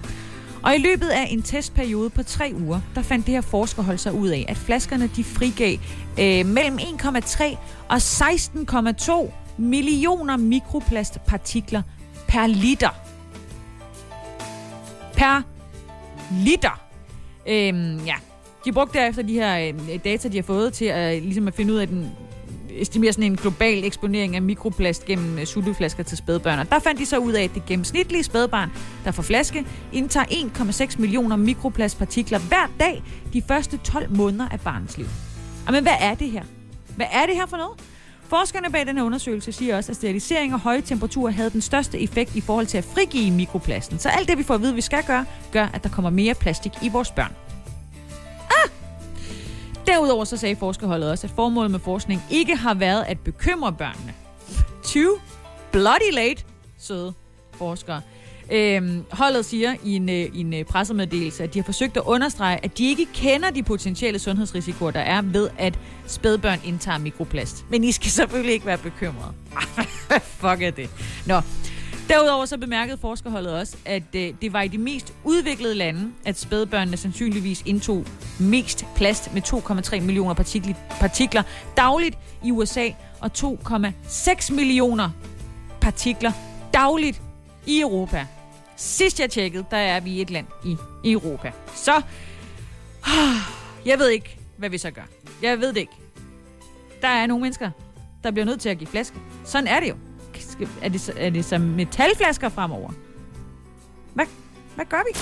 Og 0.66 0.76
i 0.76 0.78
løbet 0.78 1.08
af 1.08 1.28
en 1.30 1.42
testperiode 1.42 2.10
på 2.10 2.24
tre 2.24 2.54
uger, 2.56 2.80
der 2.96 3.02
fandt 3.02 3.26
det 3.26 3.34
her 3.34 3.42
forskerhold 3.42 3.98
sig 3.98 4.14
ud 4.14 4.30
af, 4.30 4.46
at 4.48 4.58
flaskerne 4.58 5.10
de 5.16 5.24
frigav 5.24 5.78
øh, 6.20 6.46
mellem 6.46 6.78
1,3 6.78 7.58
og 7.90 7.96
16,2 7.98 9.32
millioner 9.58 10.38
mikroplastpartikler 10.38 11.82
per 12.28 12.48
liter. 12.48 12.90
Per 15.14 15.42
liter. 16.32 16.82
Øhm, 17.48 18.06
ja, 18.06 18.16
de 18.66 18.72
brugte 18.72 19.00
derefter 19.00 19.22
de 19.22 19.34
her 19.34 19.60
øh, 19.60 20.00
data, 20.04 20.28
de 20.28 20.38
har 20.38 20.44
fået 20.44 20.74
til 20.74 20.86
at, 20.86 21.24
ligesom 21.24 21.48
at 21.48 21.54
finde 21.54 21.74
ud 21.74 21.78
af 21.78 21.88
den 21.88 22.12
estimerer 22.82 23.12
sådan 23.12 23.32
en 23.32 23.36
global 23.38 23.84
eksponering 23.84 24.36
af 24.36 24.42
mikroplast 24.42 25.06
gennem 25.06 25.40
øh, 25.40 25.46
sutteflasker 25.46 26.04
til 26.04 26.18
spædbørn. 26.18 26.60
Og 26.60 26.70
der 26.70 26.80
fandt 26.80 27.00
de 27.00 27.06
så 27.06 27.18
ud 27.18 27.34
af, 27.34 27.44
at 27.44 27.54
det 27.54 27.66
gennemsnitlige 27.66 28.24
spædbarn, 28.24 28.72
der 29.06 29.12
får 29.12 29.24
flaske, 29.24 29.66
indtager 29.94 30.26
1,6 30.26 31.00
millioner 31.02 31.36
mikroplastpartikler 31.36 32.40
hver 32.40 32.72
dag 32.80 33.04
de 33.34 33.42
første 33.48 33.78
12 33.78 34.12
måneder 34.12 34.50
af 34.50 34.60
barnets 34.60 34.98
liv. 34.98 35.08
Men 35.72 35.84
hvad 35.84 35.96
er 36.00 36.16
det 36.16 36.32
her? 36.32 36.44
Hvad 36.96 37.06
er 37.12 37.26
det 37.26 37.36
her 37.36 37.46
for 37.46 37.58
noget? 37.58 37.80
Forskerne 38.28 38.72
bag 38.72 38.86
den 38.86 39.00
undersøgelse 39.00 39.52
siger 39.52 39.78
også, 39.78 39.92
at 39.92 39.96
sterilisering 39.96 40.54
og 40.54 40.60
høje 40.60 40.82
temperaturer 40.82 41.32
havde 41.32 41.50
den 41.50 41.62
største 41.62 42.00
effekt 42.00 42.36
i 42.36 42.42
forhold 42.42 42.66
til 42.66 42.78
at 42.78 42.84
frigive 42.84 43.32
mikroplasten. 43.32 44.00
Så 44.00 44.10
alt 44.10 44.28
det, 44.28 44.38
vi 44.38 44.44
får 44.44 44.54
at 44.54 44.62
vide, 44.62 44.76
vi 44.76 44.82
skal 44.82 45.04
gøre, 45.04 45.26
gør, 45.52 45.66
at 45.74 45.84
der 45.84 45.90
kommer 45.90 46.10
mere 46.10 46.34
plastik 46.34 46.72
i 46.82 46.90
vores 46.90 47.12
børn. 47.12 47.32
Derudover 49.88 50.24
så 50.24 50.38
sagde 50.38 50.56
forskerholdet 50.56 51.12
også, 51.12 51.28
at 51.28 51.34
formålet 51.36 51.72
med 51.72 51.80
forskning 51.80 52.22
ikke 52.32 52.56
har 52.56 52.74
været 52.74 53.04
at 53.08 53.20
bekymre 53.20 53.74
børnene. 53.74 54.14
20 54.84 55.18
bloody 55.72 56.14
late, 56.14 56.44
søde 56.78 57.14
forskere. 57.54 58.02
Øhm, 58.52 59.04
holdet 59.12 59.46
siger 59.46 59.76
i 59.84 59.96
en, 59.96 60.10
øh, 60.10 60.26
en 60.34 60.54
øh, 60.54 60.64
pressemeddelelse, 60.64 61.44
at 61.44 61.54
de 61.54 61.60
har 61.60 61.64
forsøgt 61.64 61.98
at 61.98 62.04
understrege, 62.06 62.60
at 62.64 62.78
de 62.78 62.90
ikke 62.90 63.06
kender 63.14 63.50
de 63.50 63.64
potentielle 63.64 64.20
sundhedsrisikoer, 64.20 64.92
der 64.92 65.00
er 65.00 65.22
ved, 65.22 65.50
at 65.58 65.80
spædbørn 66.08 66.60
indtager 66.66 66.98
mikroplast. 66.98 67.66
Men 67.70 67.84
I 67.84 67.92
skal 67.92 68.12
selvfølgelig 68.12 68.54
ikke 68.54 68.66
være 68.66 68.78
bekymrede. 68.78 69.34
Fuck 70.42 70.62
er 70.62 70.72
det. 70.72 70.90
Nå, 71.26 71.42
Derudover 72.10 72.46
så 72.46 72.58
bemærkede 72.58 72.98
forskerholdet 72.98 73.54
også, 73.54 73.78
at 73.86 74.04
øh, 74.16 74.34
det 74.42 74.54
var 74.54 74.62
i 74.62 74.68
de 74.68 74.78
mest 74.78 75.14
udviklede 75.24 75.76
lande, 75.76 76.12
at 76.26 76.40
spædbørnene 76.40 76.98
sandsynligvis 76.98 77.64
indtog 77.66 78.06
mest 78.40 78.86
plast 78.96 79.34
med 79.34 79.42
2,3 79.42 80.02
millioner 80.02 80.34
partikler 81.00 81.44
dagligt 81.78 82.18
i 82.44 82.52
USA 82.52 82.90
og 83.20 83.32
2,6 83.38 84.54
millioner 84.54 85.10
partikler 85.82 86.32
dagligt 86.74 87.22
i 87.66 87.82
Europa. 87.82 88.28
Sidst 88.76 89.20
jeg 89.20 89.30
tjekkede, 89.30 89.66
der 89.72 89.78
er 89.78 90.00
vi 90.00 90.22
et 90.22 90.30
land 90.30 90.48
i 91.04 91.12
Europa. 91.12 91.52
Så 91.76 92.02
ah, 93.04 93.36
jeg 93.86 94.00
ved 94.00 94.10
ikke, 94.10 94.38
hvad 94.58 94.70
vi 94.70 94.78
så 94.78 94.92
gør. 94.92 95.06
Jeg 95.42 95.60
ved 95.60 95.68
det 95.68 95.78
ikke. 95.78 95.94
Der 97.02 97.08
er 97.08 97.28
nogle 97.28 97.42
mennesker, 97.42 97.72
der 98.24 98.32
bliver 98.32 98.46
nødt 98.46 98.62
til 98.62 98.70
at 98.70 98.78
give 98.78 98.88
flaske. 98.88 99.18
Sådan 99.46 99.68
er 99.68 99.80
det 99.80 99.90
jo 99.90 99.96
skal, 100.56 100.68
er, 100.82 100.90
det, 100.90 101.14
er 101.18 101.30
det 101.30 101.46
som 101.46 101.62
metalflasker 101.62 102.50
fremover? 102.50 102.90
Hvad, 104.14 104.26
hvad 104.76 104.86
gør 104.86 105.02
vi? 105.12 105.20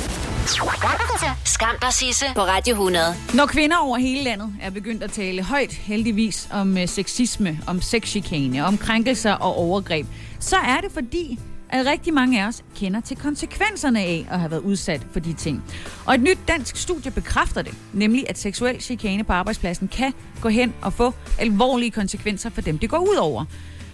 Skam 1.46 1.76
dig, 1.82 1.94
Sisse, 1.94 2.26
på 2.36 2.42
Radio 2.42 2.72
100. 2.72 3.06
Når 3.34 3.46
kvinder 3.46 3.78
over 3.78 3.98
hele 3.98 4.24
landet 4.24 4.56
er 4.62 4.70
begyndt 4.70 5.04
at 5.04 5.12
tale 5.12 5.44
højt, 5.44 5.74
heldigvis, 5.74 6.50
om 6.52 6.72
uh, 6.72 6.86
sexisme, 6.86 7.60
om 7.68 7.82
sexchikane, 7.82 8.66
om 8.66 8.78
krænkelser 8.78 9.34
og 9.34 9.56
overgreb, 9.56 10.08
så 10.40 10.56
er 10.56 10.82
det 10.82 10.92
fordi, 10.92 11.40
at 11.70 11.86
rigtig 11.86 12.14
mange 12.14 12.44
af 12.44 12.48
os 12.48 12.64
kender 12.76 13.02
til 13.02 13.18
konsekvenserne 13.18 14.00
af 14.00 14.28
at 14.32 14.40
have 14.40 14.52
været 14.52 14.62
udsat 14.62 15.02
for 15.12 15.20
de 15.20 15.34
ting. 15.34 15.64
Og 16.06 16.16
et 16.16 16.22
nyt 16.22 16.40
dansk 16.48 16.78
studie 16.78 17.12
bekræfter 17.12 17.62
det, 17.62 17.74
nemlig 17.94 18.30
at 18.30 18.38
seksuel 18.38 18.82
chikane 18.82 19.24
på 19.24 19.34
arbejdspladsen 19.34 19.88
kan 19.88 20.14
gå 20.42 20.50
hen 20.50 20.74
og 20.82 20.94
få 20.94 21.14
alvorlige 21.40 21.92
konsekvenser 21.92 22.50
for 22.50 22.62
dem, 22.62 22.78
det 22.78 22.90
går 22.90 22.98
ud 22.98 23.16
over. 23.16 23.46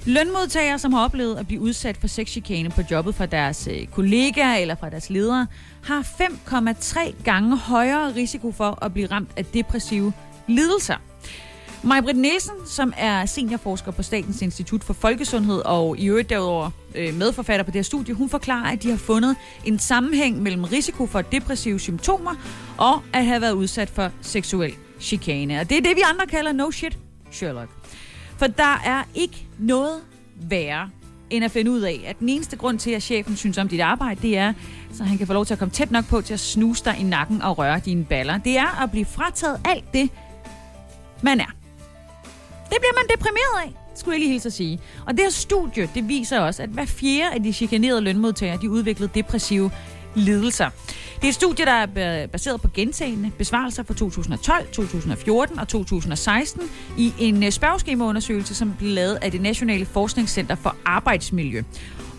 Lønmodtagere, 0.05 0.79
som 0.79 0.93
har 0.93 1.03
oplevet 1.03 1.37
at 1.37 1.47
blive 1.47 1.61
udsat 1.61 1.97
for 1.97 2.07
sexchikane 2.07 2.69
på 2.69 2.81
jobbet 2.91 3.15
fra 3.15 3.25
deres 3.25 3.67
øh, 3.71 3.87
kollegaer 3.87 4.55
eller 4.55 4.75
fra 4.75 4.89
deres 4.89 5.09
ledere, 5.09 5.47
har 5.83 6.01
5,3 6.01 7.23
gange 7.23 7.57
højere 7.57 8.15
risiko 8.15 8.51
for 8.51 8.83
at 8.85 8.93
blive 8.93 9.07
ramt 9.07 9.29
af 9.37 9.45
depressive 9.45 10.13
lidelser. 10.47 10.95
Majbrit 11.83 12.15
Nielsen, 12.15 12.53
som 12.65 12.93
er 12.97 13.25
seniorforsker 13.25 13.91
på 13.91 14.03
Statens 14.03 14.41
Institut 14.41 14.83
for 14.83 14.93
Folkesundhed 14.93 15.61
og 15.65 15.97
i 15.97 16.07
øvrigt 16.09 16.29
derudover 16.29 16.71
øh, 16.95 17.13
medforfatter 17.13 17.63
på 17.63 17.71
det 17.71 17.75
her 17.75 17.83
studie, 17.83 18.13
hun 18.13 18.29
forklarer, 18.29 18.71
at 18.71 18.83
de 18.83 18.89
har 18.89 18.97
fundet 18.97 19.35
en 19.65 19.79
sammenhæng 19.79 20.41
mellem 20.41 20.63
risiko 20.63 21.05
for 21.05 21.21
depressive 21.21 21.79
symptomer 21.79 22.35
og 22.77 23.01
at 23.13 23.25
have 23.25 23.41
været 23.41 23.53
udsat 23.53 23.89
for 23.89 24.11
seksuel 24.21 24.73
chikane. 24.99 25.59
Og 25.59 25.69
det 25.69 25.77
er 25.77 25.81
det, 25.81 25.95
vi 25.95 26.01
andre 26.13 26.27
kalder 26.27 26.51
no 26.51 26.71
shit 26.71 26.97
Sherlock. 27.31 27.78
For 28.39 28.47
der 28.47 28.81
er 28.85 29.03
ikke 29.15 29.45
noget 29.57 30.01
værre 30.35 30.89
end 31.29 31.45
at 31.45 31.51
finde 31.51 31.71
ud 31.71 31.81
af, 31.81 32.03
at 32.07 32.19
den 32.19 32.29
eneste 32.29 32.57
grund 32.57 32.79
til, 32.79 32.91
at 32.91 33.03
chefen 33.03 33.35
synes 33.35 33.57
om 33.57 33.67
dit 33.67 33.81
arbejde, 33.81 34.21
det 34.21 34.37
er, 34.37 34.53
så 34.93 35.03
han 35.03 35.17
kan 35.17 35.27
få 35.27 35.33
lov 35.33 35.45
til 35.45 35.53
at 35.53 35.59
komme 35.59 35.71
tæt 35.71 35.91
nok 35.91 36.05
på 36.05 36.21
til 36.21 36.33
at 36.33 36.39
snuse 36.39 36.85
dig 36.85 36.95
i 36.99 37.03
nakken 37.03 37.41
og 37.41 37.57
røre 37.57 37.79
dine 37.85 38.05
baller. 38.05 38.37
Det 38.37 38.57
er 38.57 38.83
at 38.83 38.91
blive 38.91 39.05
frataget 39.05 39.61
alt 39.65 39.93
det, 39.93 40.09
man 41.21 41.39
er. 41.39 41.51
Det 42.69 42.77
bliver 42.79 42.93
man 42.95 43.17
deprimeret 43.17 43.65
af, 43.65 43.73
skulle 43.95 44.13
jeg 44.13 44.19
lige 44.19 44.31
hilse 44.31 44.47
at 44.47 44.53
sige. 44.53 44.79
Og 45.07 45.13
det 45.13 45.19
her 45.19 45.29
studie, 45.29 45.89
det 45.95 46.07
viser 46.07 46.39
også, 46.39 46.63
at 46.63 46.69
hver 46.69 46.85
fjerde 46.85 47.33
af 47.33 47.43
de 47.43 47.53
chikanerede 47.53 48.01
lønmodtagere, 48.01 48.57
de 48.61 48.69
udviklede 48.69 49.11
depressive 49.15 49.71
lidelser. 50.15 50.69
Det 51.15 51.23
er 51.23 51.27
et 51.27 51.35
studie, 51.35 51.65
der 51.65 51.71
er 51.71 52.27
baseret 52.27 52.61
på 52.61 52.67
gentagende 52.73 53.31
besvarelser 53.37 53.83
fra 53.83 53.93
2012, 53.93 54.67
2014 54.71 55.59
og 55.59 55.67
2016 55.67 56.61
i 56.97 57.13
en 57.19 57.43
øh, 57.43 57.51
spørgeskemaundersøgelse, 57.51 58.55
som 58.55 58.73
blev 58.77 58.91
lavet 58.91 59.17
af 59.21 59.31
det 59.31 59.41
Nationale 59.41 59.85
Forskningscenter 59.85 60.55
for 60.55 60.75
Arbejdsmiljø. 60.85 61.63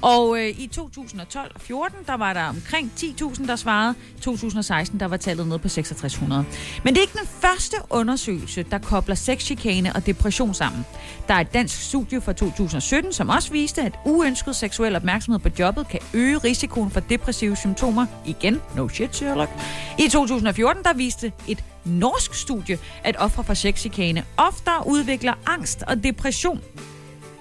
Og 0.02 0.38
øh, 0.38 0.48
i 0.48 0.66
2012 0.66 1.52
og 1.54 1.60
14, 1.60 1.98
der 2.06 2.14
var 2.14 2.32
der 2.32 2.44
omkring 2.44 2.92
10.000, 2.96 3.46
der 3.46 3.56
svarede. 3.56 3.94
2016, 4.20 5.00
der 5.00 5.06
var 5.06 5.16
tallet 5.16 5.46
nede 5.46 5.58
på 5.58 5.68
6600. 5.68 6.44
Men 6.84 6.94
det 6.94 6.98
er 6.98 7.02
ikke 7.02 7.18
den 7.18 7.26
første 7.26 7.76
undersøgelse, 7.90 8.62
der 8.62 8.78
kobler 8.78 9.14
sexchikane 9.14 9.92
og 9.92 10.06
depression 10.06 10.54
sammen. 10.54 10.86
Der 11.28 11.34
er 11.34 11.40
et 11.40 11.54
dansk 11.54 11.82
studie 11.82 12.20
fra 12.20 12.32
2017, 12.32 13.12
som 13.12 13.28
også 13.28 13.52
viste, 13.52 13.82
at 13.82 13.98
uønsket 14.04 14.56
seksuel 14.56 14.96
opmærksomhed 14.96 15.38
på 15.38 15.48
jobbet 15.58 15.88
kan 15.88 16.00
øge 16.14 16.38
risikoen 16.38 16.90
for 16.90 17.00
depressive 17.00 17.56
symptomer. 17.56 18.06
Igen, 18.26 18.60
no 18.76 18.88
shit, 18.88 19.16
Sherlock. 19.16 19.50
I 19.98 20.08
2014, 20.08 20.84
der 20.84 20.92
viste 20.94 21.32
et 21.48 21.64
norsk 21.84 22.34
studie, 22.34 22.78
at 23.04 23.16
ofre 23.18 23.44
for 23.44 23.54
sexchikane 23.54 24.24
oftere 24.36 24.86
udvikler 24.86 25.34
angst 25.46 25.82
og 25.82 26.04
depression 26.04 26.60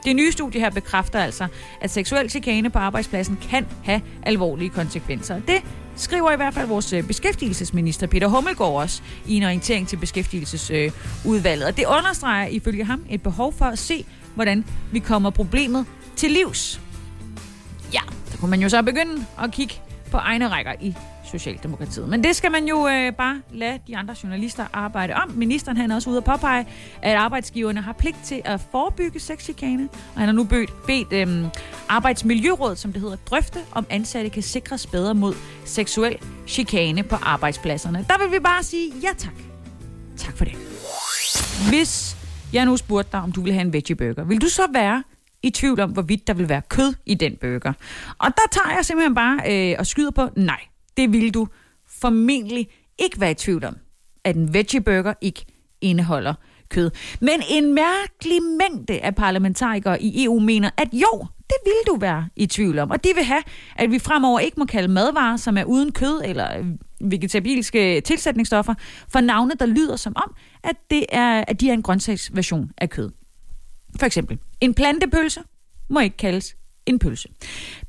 det 0.05 0.15
nye 0.15 0.31
studie 0.31 0.61
her 0.61 0.69
bekræfter 0.69 1.19
altså, 1.19 1.47
at 1.81 1.89
seksuel 1.89 2.29
chikane 2.29 2.69
på 2.69 2.79
arbejdspladsen 2.79 3.39
kan 3.49 3.67
have 3.83 4.01
alvorlige 4.23 4.69
konsekvenser. 4.69 5.39
Det 5.39 5.63
skriver 5.95 6.31
i 6.31 6.35
hvert 6.35 6.53
fald 6.53 6.67
vores 6.67 6.93
øh, 6.93 7.03
beskæftigelsesminister 7.03 8.07
Peter 8.07 8.27
Hummelgaard 8.27 8.73
også 8.73 9.01
i 9.27 9.35
en 9.35 9.43
orientering 9.43 9.87
til 9.87 9.97
beskæftigelsesudvalget. 9.97 11.65
Og 11.65 11.77
det 11.77 11.85
understreger 11.85 12.47
ifølge 12.47 12.83
ham 12.83 13.05
et 13.09 13.23
behov 13.23 13.53
for 13.53 13.65
at 13.65 13.79
se, 13.79 14.05
hvordan 14.35 14.65
vi 14.91 14.99
kommer 14.99 15.29
problemet 15.29 15.85
til 16.15 16.31
livs. 16.31 16.81
Ja, 17.93 18.01
der 18.31 18.37
kunne 18.37 18.49
man 18.49 18.61
jo 18.61 18.69
så 18.69 18.81
begynde 18.81 19.25
at 19.43 19.51
kigge 19.51 19.73
på 20.11 20.17
egne 20.17 20.47
rækker 20.47 20.73
i 20.81 20.95
Socialdemokratiet. 21.31 22.09
Men 22.09 22.23
det 22.23 22.35
skal 22.35 22.51
man 22.51 22.67
jo 22.67 22.87
øh, 22.87 23.13
bare 23.13 23.41
lade 23.51 23.79
de 23.87 23.97
andre 23.97 24.15
journalister 24.23 24.65
arbejde 24.73 25.13
om. 25.13 25.31
Ministeren 25.35 25.77
han 25.77 25.91
er 25.91 25.95
også 25.95 26.09
ude 26.09 26.17
at 26.17 26.23
påpege, 26.23 26.67
at 27.01 27.15
arbejdsgiverne 27.15 27.81
har 27.81 27.93
pligt 27.93 28.17
til 28.23 28.41
at 28.45 28.61
forebygge 28.71 29.19
sexchikane, 29.19 29.89
og 30.13 30.19
han 30.19 30.27
har 30.27 30.33
nu 30.33 30.43
bedt, 30.43 30.71
bedt 30.87 31.13
øh, 31.13 31.45
Arbejdsmiljørådet, 31.89 32.77
som 32.77 32.93
det 32.93 33.01
hedder, 33.01 33.15
drøfte, 33.15 33.59
om 33.71 33.85
ansatte 33.89 34.29
kan 34.29 34.43
sikres 34.43 34.87
bedre 34.87 35.15
mod 35.15 35.33
seksuel 35.65 36.17
chikane 36.47 37.03
på 37.03 37.15
arbejdspladserne. 37.15 38.05
Der 38.07 38.23
vil 38.23 38.31
vi 38.31 38.39
bare 38.39 38.63
sige 38.63 38.93
ja 39.03 39.09
tak. 39.17 39.33
Tak 40.17 40.37
for 40.37 40.45
det. 40.45 40.53
Hvis 41.69 42.17
jeg 42.53 42.65
nu 42.65 42.77
spurgte 42.77 43.11
dig, 43.11 43.21
om 43.21 43.31
du 43.31 43.41
vil 43.41 43.53
have 43.53 43.61
en 43.61 43.73
veggie 43.73 43.95
burger, 43.95 44.23
vil 44.23 44.41
du 44.41 44.49
så 44.49 44.61
være 44.73 45.03
i 45.43 45.49
tvivl 45.49 45.79
om, 45.79 45.91
hvorvidt 45.91 46.27
der 46.27 46.33
vil 46.33 46.49
være 46.49 46.61
kød 46.69 46.93
i 47.05 47.13
den 47.13 47.37
burger? 47.41 47.73
Og 48.17 48.27
der 48.27 48.43
tager 48.51 48.75
jeg 48.75 48.85
simpelthen 48.85 49.15
bare 49.15 49.39
øh, 49.71 49.75
og 49.79 49.87
skyder 49.87 50.11
på 50.11 50.29
nej 50.35 50.59
det 50.99 51.13
vil 51.13 51.33
du 51.33 51.47
formentlig 51.87 52.67
ikke 52.97 53.19
være 53.19 53.31
i 53.31 53.33
tvivl 53.33 53.65
om, 53.65 53.77
at 54.23 54.35
en 54.35 54.53
veggieburger 54.53 55.13
ikke 55.21 55.45
indeholder 55.81 56.33
kød. 56.69 56.91
Men 57.21 57.41
en 57.49 57.73
mærkelig 57.73 58.39
mængde 58.43 58.99
af 58.99 59.15
parlamentarikere 59.15 60.01
i 60.01 60.25
EU 60.25 60.39
mener, 60.39 60.69
at 60.77 60.87
jo, 60.93 61.27
det 61.49 61.55
vil 61.65 61.93
du 61.93 61.97
være 61.99 62.29
i 62.35 62.45
tvivl 62.45 62.79
om. 62.79 62.91
Og 62.91 63.03
de 63.03 63.09
vil 63.15 63.23
have, 63.23 63.43
at 63.75 63.91
vi 63.91 63.99
fremover 63.99 64.39
ikke 64.39 64.59
må 64.59 64.65
kalde 64.65 64.87
madvarer, 64.87 65.37
som 65.37 65.57
er 65.57 65.63
uden 65.63 65.91
kød 65.91 66.21
eller 66.25 66.57
øh, 66.57 66.65
vegetabilske 67.11 68.01
tilsætningsstoffer, 68.01 68.73
for 69.09 69.21
navne, 69.21 69.53
der 69.59 69.65
lyder 69.65 69.95
som 69.95 70.13
om, 70.15 70.35
at, 70.63 70.75
det 70.89 71.05
er, 71.09 71.43
at 71.47 71.61
de 71.61 71.69
er 71.69 71.73
en 71.73 71.83
grøntsagsversion 71.83 72.71
af 72.77 72.89
kød. 72.89 73.11
For 73.99 74.05
eksempel, 74.05 74.37
en 74.61 74.73
plantepølse 74.73 75.41
må 75.89 75.99
ikke 75.99 76.17
kaldes 76.17 76.55
en 76.85 76.99
pølse. 76.99 77.29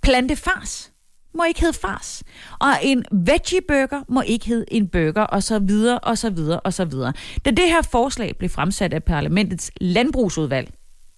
Plantefars 0.03 0.93
må 1.35 1.45
ikke 1.45 1.61
hedde 1.61 1.79
fars. 1.79 2.23
Og 2.61 2.69
en 2.83 3.05
veggie 3.13 3.61
burger 3.69 4.03
må 4.09 4.21
ikke 4.21 4.47
hedde 4.47 4.65
en 4.71 4.89
burger, 4.89 5.23
og 5.23 5.43
så 5.43 5.59
videre, 5.59 5.99
og 5.99 6.19
så 6.19 6.31
videre, 6.31 6.61
og 6.61 6.75
så 6.75 6.85
videre. 6.85 7.13
Da 7.45 7.51
det 7.51 7.69
her 7.69 7.83
forslag 7.83 8.37
blev 8.39 8.51
fremsat 8.51 8.95
af 8.95 9.05
parlamentets 9.05 9.71
landbrugsudvalg, 9.81 10.73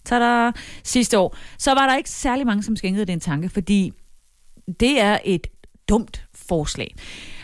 tada, 0.05 0.51
sidste 0.85 1.19
år, 1.19 1.37
så 1.59 1.75
var 1.75 1.87
der 1.87 1.97
ikke 1.97 2.11
særlig 2.11 2.47
mange, 2.47 2.63
som 2.63 2.77
skænkede 2.77 3.05
den 3.05 3.21
tanke, 3.21 3.49
fordi 3.49 3.93
det 4.81 5.01
er 5.01 5.19
et 5.25 5.47
dumt 5.89 6.27
forslag. 6.35 6.95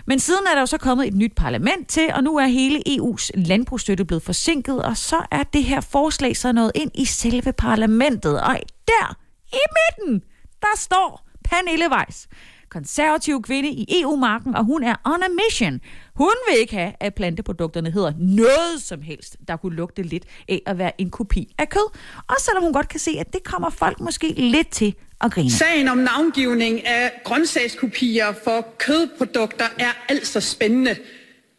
Men 0.07 0.19
siden 0.19 0.47
er 0.51 0.55
der 0.55 0.61
jo 0.61 0.67
så 0.67 0.79
kommet 0.79 1.09
et 1.09 1.15
nyt 1.15 1.33
parlament 1.37 1.89
til, 1.89 2.11
og 2.15 2.25
nu 2.25 2.37
er 2.37 2.47
hele 2.47 2.83
EU's 2.89 3.31
landbrugsstøtte 3.35 4.05
blevet 4.05 4.23
forsinket, 4.23 4.83
og 4.83 4.97
så 4.97 5.27
er 5.31 5.43
det 5.43 5.65
her 5.65 5.81
forslag 5.81 6.37
så 6.37 6.53
nået 6.53 6.73
ind 6.75 6.91
i 6.95 7.05
selve 7.05 7.53
parlamentet. 7.53 8.41
Og 8.41 8.57
der, 8.89 9.17
i 9.53 9.63
midten, 9.79 10.23
der 10.63 10.77
står 10.77 11.29
Pernille 11.45 11.91
Weiss, 11.91 12.29
konservativ 12.71 13.43
kvinde 13.43 13.69
i 13.69 14.01
EU-marken, 14.03 14.55
og 14.57 14.65
hun 14.65 14.85
er 14.85 14.95
on 15.05 15.23
a 15.23 15.29
mission. 15.29 15.81
Hun 16.15 16.35
vil 16.49 16.61
ikke 16.61 16.77
have, 16.77 16.93
at 17.01 17.15
planteprodukterne 17.15 17.91
hedder 17.91 18.13
noget 18.19 18.83
som 18.83 19.03
helst, 19.03 19.37
der 19.49 19.57
kunne 19.57 19.77
lugte 19.77 20.03
lidt 20.03 20.25
af 20.49 20.63
at 20.67 20.79
være 20.79 21.01
en 21.01 21.11
kopi 21.11 21.55
af 21.59 21.69
kød. 21.69 21.91
Og 22.29 22.37
selvom 22.39 22.63
hun 22.63 22.73
godt 22.73 22.89
kan 22.89 23.01
se, 23.01 23.11
at 23.21 23.33
det 23.33 23.45
kommer 23.45 23.71
folk 23.71 24.01
måske 24.01 24.29
lidt 24.37 24.71
til 24.71 24.95
at 25.21 25.33
grine. 25.33 25.51
Sagen 25.51 25.89
om 25.89 25.99
navngivning 25.99 26.87
af 26.87 27.21
grøntsagskopier 27.25 28.33
for 28.45 28.67
kødprodukter 28.79 29.67
er 29.79 29.91
altså 30.09 30.41
spændende. 30.41 30.97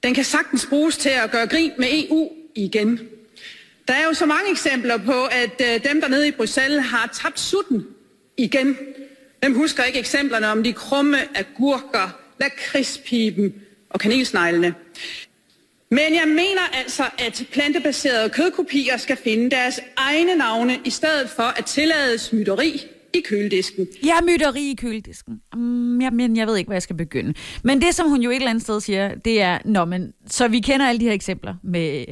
Den 0.03 0.13
kan 0.13 0.23
sagtens 0.23 0.67
bruges 0.69 0.97
til 0.97 1.09
at 1.09 1.31
gøre 1.31 1.47
grin 1.47 1.71
med 1.77 1.87
EU 1.91 2.29
igen. 2.55 2.99
Der 3.87 3.93
er 3.93 4.03
jo 4.03 4.13
så 4.13 4.25
mange 4.25 4.51
eksempler 4.51 4.97
på, 4.97 5.25
at 5.25 5.61
øh, 5.61 5.89
dem 5.89 6.01
der 6.01 6.07
nede 6.07 6.27
i 6.27 6.31
Bruxelles 6.31 6.85
har 6.85 7.09
tabt 7.23 7.39
sutten 7.39 7.85
igen. 8.37 8.77
Hvem 9.39 9.55
husker 9.55 9.83
ikke 9.83 9.99
eksemplerne 9.99 10.47
om 10.47 10.63
de 10.63 10.73
krumme 10.73 11.17
agurker, 11.35 12.19
lakridspiben 12.39 13.53
og 13.89 13.99
kanelsneglene? 13.99 14.73
Men 15.91 16.13
jeg 16.13 16.27
mener 16.27 16.61
altså, 16.73 17.03
at 17.17 17.47
plantebaserede 17.51 18.29
kødkopier 18.29 18.97
skal 18.97 19.17
finde 19.23 19.49
deres 19.51 19.79
egne 19.97 20.35
navne, 20.35 20.79
i 20.85 20.89
stedet 20.89 21.29
for 21.29 21.43
at 21.43 21.65
tillade 21.65 22.17
smytteri 22.17 22.81
i 23.13 23.21
køledisken. 23.21 23.87
Ja, 24.05 24.21
mytteri 24.21 24.71
i 24.71 24.75
køledisken. 24.75 25.41
Mm, 25.55 26.01
ja, 26.01 26.09
men 26.09 26.37
jeg 26.37 26.47
ved 26.47 26.57
ikke, 26.57 26.67
hvor 26.67 26.75
jeg 26.75 26.81
skal 26.81 26.95
begynde. 26.95 27.33
Men 27.63 27.81
det, 27.81 27.95
som 27.95 28.09
hun 28.09 28.21
jo 28.21 28.29
et 28.29 28.35
eller 28.35 28.49
andet 28.49 28.63
sted 28.63 28.81
siger, 28.81 29.15
det 29.15 29.41
er, 29.41 29.59
Nå, 29.65 29.85
men, 29.85 30.13
så 30.27 30.47
vi 30.47 30.59
kender 30.59 30.87
alle 30.87 30.99
de 30.99 31.05
her 31.05 31.13
eksempler 31.13 31.55
med 31.63 32.05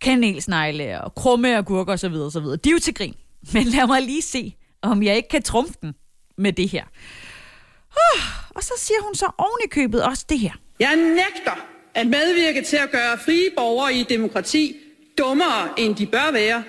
kanelsnegle 0.00 1.00
og 1.00 1.14
krumme 1.14 1.56
agurker 1.56 1.92
osv. 1.92 2.14
osv. 2.14 2.42
De 2.42 2.68
er 2.68 2.72
jo 2.72 2.78
til 2.78 2.94
grin. 2.94 3.14
Men 3.52 3.64
lad 3.64 3.86
mig 3.86 4.02
lige 4.02 4.22
se, 4.22 4.54
om 4.82 5.02
jeg 5.02 5.16
ikke 5.16 5.28
kan 5.28 5.42
trumfe 5.42 5.74
den 5.82 5.92
med 6.38 6.52
det 6.52 6.68
her. 6.68 6.84
Uh, 7.90 8.22
og 8.50 8.62
så 8.62 8.72
siger 8.78 9.02
hun 9.02 9.14
så 9.14 9.26
oven 9.38 9.60
i 9.64 9.68
købet 9.68 10.02
også 10.02 10.24
det 10.28 10.38
her. 10.38 10.52
Jeg 10.80 10.96
nægter 10.96 11.66
at 11.94 12.06
medvirke 12.06 12.62
til 12.62 12.76
at 12.76 12.90
gøre 12.90 13.18
frie 13.18 13.50
borgere 13.56 13.94
i 13.94 14.02
demokrati 14.02 14.76
dummere, 15.18 15.68
end 15.80 15.96
de 15.96 16.06
bør 16.06 16.32
være, 16.32 16.64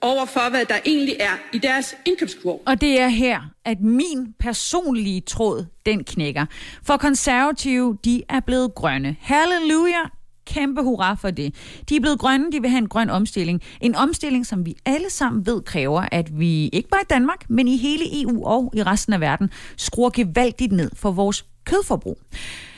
over 0.00 0.24
for, 0.24 0.50
hvad 0.50 0.64
der 0.64 0.78
egentlig 0.84 1.16
er 1.20 1.38
i 1.52 1.58
deres 1.58 1.96
indkøbskurv. 2.04 2.60
Og 2.66 2.80
det 2.80 3.00
er 3.00 3.08
her, 3.08 3.40
at 3.64 3.80
min 3.80 4.34
personlige 4.40 5.20
tråd, 5.20 5.66
den 5.86 6.04
knækker. 6.04 6.46
For 6.86 6.96
konservative, 6.96 7.98
de 8.04 8.22
er 8.28 8.40
blevet 8.40 8.74
grønne. 8.74 9.16
Halleluja! 9.20 10.02
Kæmpe 10.46 10.82
hurra 10.82 11.14
for 11.14 11.30
det. 11.30 11.54
De 11.88 11.96
er 11.96 12.00
blevet 12.00 12.18
grønne, 12.18 12.52
de 12.52 12.60
vil 12.60 12.70
have 12.70 12.78
en 12.78 12.88
grøn 12.88 13.10
omstilling. 13.10 13.62
En 13.80 13.94
omstilling, 13.94 14.46
som 14.46 14.66
vi 14.66 14.76
alle 14.84 15.10
sammen 15.10 15.46
ved 15.46 15.62
kræver, 15.62 16.08
at 16.12 16.38
vi 16.38 16.68
ikke 16.68 16.88
bare 16.88 17.00
i 17.02 17.10
Danmark, 17.10 17.50
men 17.50 17.68
i 17.68 17.76
hele 17.76 18.22
EU 18.22 18.46
og 18.46 18.72
i 18.74 18.82
resten 18.82 19.12
af 19.12 19.20
verden, 19.20 19.50
skruer 19.76 20.10
gevaldigt 20.10 20.72
ned 20.72 20.90
for 20.94 21.10
vores 21.10 21.46
kødforbrug. 21.64 22.18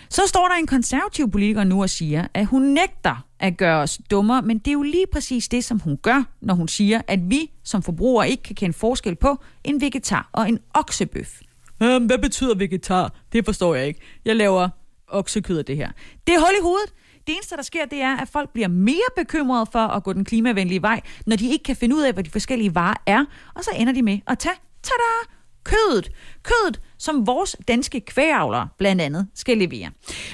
Så 0.08 0.23
står 0.26 0.49
der 0.49 0.54
en 0.54 0.66
konservativ 0.66 1.30
politiker 1.30 1.64
nu 1.64 1.82
og 1.82 1.90
siger, 1.90 2.26
at 2.35 2.46
hun 2.46 2.62
nægter 2.62 3.26
at 3.40 3.56
gøre 3.56 3.82
os 3.82 4.00
dummere, 4.11 4.42
men 4.42 4.58
det 4.58 4.68
er 4.68 4.73
jo 4.73 4.82
lige 4.82 5.06
præcis 5.12 5.49
det, 5.49 5.64
som 5.64 5.80
hun 5.80 5.96
gør, 6.02 6.23
når 6.40 6.54
hun 6.54 6.68
siger, 6.68 7.00
at 7.08 7.30
vi 7.30 7.50
som 7.64 7.82
forbrugere 7.82 8.30
ikke 8.30 8.42
kan 8.42 8.54
kende 8.54 8.75
forskel 8.75 9.14
på 9.14 9.38
en 9.64 9.80
vegetar 9.80 10.30
og 10.32 10.49
en 10.49 10.58
oksebøf. 10.75 11.40
Øhm, 11.82 12.06
hvad 12.06 12.18
betyder 12.18 12.54
vegetar? 12.54 13.12
Det 13.32 13.44
forstår 13.44 13.75
jeg 13.75 13.87
ikke. 13.87 14.00
Jeg 14.25 14.37
laver 14.37 14.68
oksekød 15.08 15.58
af 15.58 15.64
det 15.64 15.76
her. 15.76 15.90
Det 16.26 16.35
er 16.35 16.38
hul 16.38 16.54
i 16.61 16.62
hovedet. 16.62 16.92
Det 17.26 17.35
eneste, 17.35 17.56
der 17.56 17.62
sker, 17.62 17.85
det 17.87 18.00
er, 18.00 18.16
at 18.16 18.28
folk 18.28 18.50
bliver 18.52 18.68
mere 18.68 19.09
bekymrede 19.16 19.66
for 19.73 19.78
at 19.78 20.02
gå 20.02 20.12
den 20.12 20.25
klimavenlige 20.25 20.83
vej, 20.83 21.00
når 21.26 21.37
de 21.37 21.50
ikke 21.50 21.62
kan 21.62 21.76
finde 21.76 21.97
ud 21.97 22.02
af, 22.02 22.12
hvad 22.12 22.25
de 22.25 22.30
forskellige 22.30 22.75
varer 22.75 22.97
er, 23.06 23.25
og 23.54 23.64
så 23.64 23.71
ender 23.76 23.92
de 23.92 24.02
med 24.02 24.18
at 24.26 24.38
tage, 24.38 24.54
tada, 24.83 25.33
kødet. 25.64 26.11
Kødet, 26.42 26.80
som 26.99 27.26
vores 27.26 27.56
danske 27.68 28.00
kvægavlere 28.00 28.68
blandt 28.78 29.02
andet 29.02 29.26
skal 29.35 29.59
levere. 29.59 29.90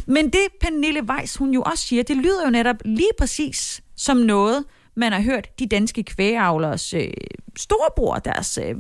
Men 0.06 0.24
det 0.24 0.40
Pernille 0.60 1.02
Weiss, 1.02 1.36
hun 1.36 1.50
jo 1.54 1.62
også 1.62 1.86
siger, 1.86 2.02
det 2.02 2.16
lyder 2.16 2.44
jo 2.44 2.50
netop 2.50 2.76
lige 2.84 3.10
præcis 3.18 3.82
som 3.96 4.16
noget, 4.16 4.64
man 4.94 5.12
har 5.12 5.20
hørt 5.20 5.58
de 5.58 5.66
danske 5.66 6.02
kvægeavlers 6.02 6.94
øh, 6.94 7.12
storebror, 7.56 8.14
deres, 8.16 8.58
øh, 8.58 8.74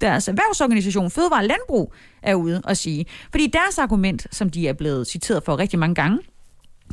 deres 0.00 0.28
erhvervsorganisation 0.28 1.10
Fødevare 1.10 1.46
Landbrug, 1.46 1.92
er 2.22 2.34
ude 2.34 2.62
og 2.64 2.76
sige. 2.76 3.06
Fordi 3.30 3.46
deres 3.46 3.78
argument, 3.78 4.26
som 4.30 4.50
de 4.50 4.68
er 4.68 4.72
blevet 4.72 5.06
citeret 5.06 5.42
for 5.44 5.58
rigtig 5.58 5.78
mange 5.78 5.94
gange, 5.94 6.18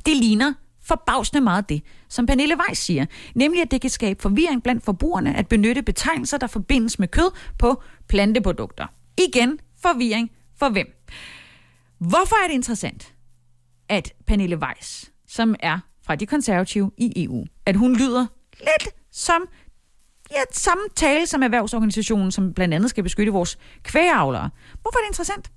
det 0.05 0.17
ligner 0.17 0.53
forbavsende 0.86 1.42
meget 1.42 1.70
det, 1.70 1.82
som 2.10 2.25
Pernille 2.25 2.58
Weiss 2.58 2.82
siger, 2.82 3.06
nemlig 3.36 3.62
at 3.62 3.72
det 3.72 3.82
kan 3.82 3.89
skabe 3.89 4.22
forvirring 4.22 4.63
blandt 4.63 4.84
forbrugerne 4.84 5.38
at 5.38 5.48
benytte 5.48 5.82
betegnelser, 5.82 6.38
der 6.38 6.48
forbindes 6.48 7.00
med 7.00 7.08
kød 7.08 7.32
på 7.60 7.84
planteprodukter. 8.08 8.88
Igen 9.18 9.60
forvirring 9.82 10.32
for 10.58 10.70
hvem? 10.70 10.88
Hvorfor 11.98 12.44
er 12.44 12.48
det 12.48 12.54
interessant, 12.54 13.13
at 13.89 14.13
Pernille 14.27 14.58
Weiss, 14.58 15.12
som 15.27 15.56
er 15.60 15.80
fra 16.06 16.15
de 16.15 16.25
konservative 16.25 16.92
i 16.98 17.24
EU, 17.25 17.46
at 17.65 17.75
hun 17.75 17.96
lyder 17.96 18.25
lidt 18.60 18.96
som 19.12 19.42
ja, 20.32 20.42
samme 20.51 20.84
tale 20.96 21.27
som 21.27 21.44
erhvervsorganisationen, 21.44 22.32
som 22.32 22.54
blandt 22.54 22.74
andet 22.74 22.89
skal 22.89 23.04
beskytte 23.04 23.32
vores 23.32 23.58
kvægeavlere. 23.84 24.50
Hvorfor 24.82 24.98
er 24.98 25.01
det 25.01 25.10
interessant? 25.10 25.51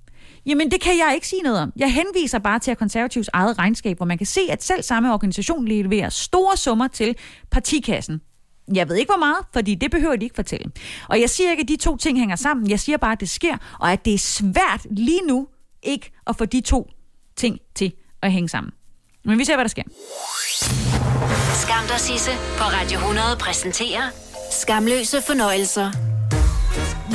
Jamen, 0.45 0.71
det 0.71 0.81
kan 0.81 0.97
jeg 0.97 1.11
ikke 1.15 1.27
sige 1.27 1.41
noget 1.41 1.59
om. 1.59 1.71
Jeg 1.75 1.93
henviser 1.93 2.39
bare 2.39 2.59
til 2.59 2.75
konservativs 2.75 3.29
eget 3.33 3.59
regnskab, 3.59 3.97
hvor 3.97 4.05
man 4.05 4.17
kan 4.17 4.27
se, 4.27 4.41
at 4.49 4.63
selv 4.63 4.83
samme 4.83 5.13
organisation 5.13 5.67
leverer 5.67 6.09
store 6.09 6.57
summer 6.57 6.87
til 6.87 7.15
partikassen. 7.51 8.21
Jeg 8.73 8.89
ved 8.89 8.95
ikke, 8.95 9.11
hvor 9.11 9.19
meget, 9.19 9.45
fordi 9.53 9.75
det 9.75 9.91
behøver 9.91 10.15
de 10.15 10.23
ikke 10.23 10.35
fortælle. 10.35 10.71
Og 11.09 11.21
jeg 11.21 11.29
siger 11.29 11.51
ikke, 11.51 11.61
at 11.61 11.67
de 11.67 11.75
to 11.75 11.97
ting 11.97 12.19
hænger 12.19 12.35
sammen. 12.35 12.69
Jeg 12.69 12.79
siger 12.79 12.97
bare, 12.97 13.11
at 13.11 13.19
det 13.19 13.29
sker, 13.29 13.57
og 13.79 13.91
at 13.91 14.05
det 14.05 14.13
er 14.13 14.17
svært 14.17 14.87
lige 14.91 15.21
nu 15.27 15.47
ikke 15.83 16.11
at 16.27 16.35
få 16.35 16.45
de 16.45 16.61
to 16.61 16.91
ting 17.35 17.59
til 17.75 17.93
at 18.21 18.31
hænge 18.31 18.49
sammen. 18.49 18.73
Men 19.25 19.39
vi 19.39 19.45
ser, 19.45 19.55
hvad 19.55 19.65
der 19.65 19.69
sker. 19.69 19.83
Skam 21.53 21.87
dig, 21.87 21.99
Sisse, 21.99 22.31
på 22.31 22.63
Radio 22.63 22.97
100 22.97 23.27
præsenterer 23.39 24.09
Skamløse 24.51 25.21
fornøjelser. 25.21 26.08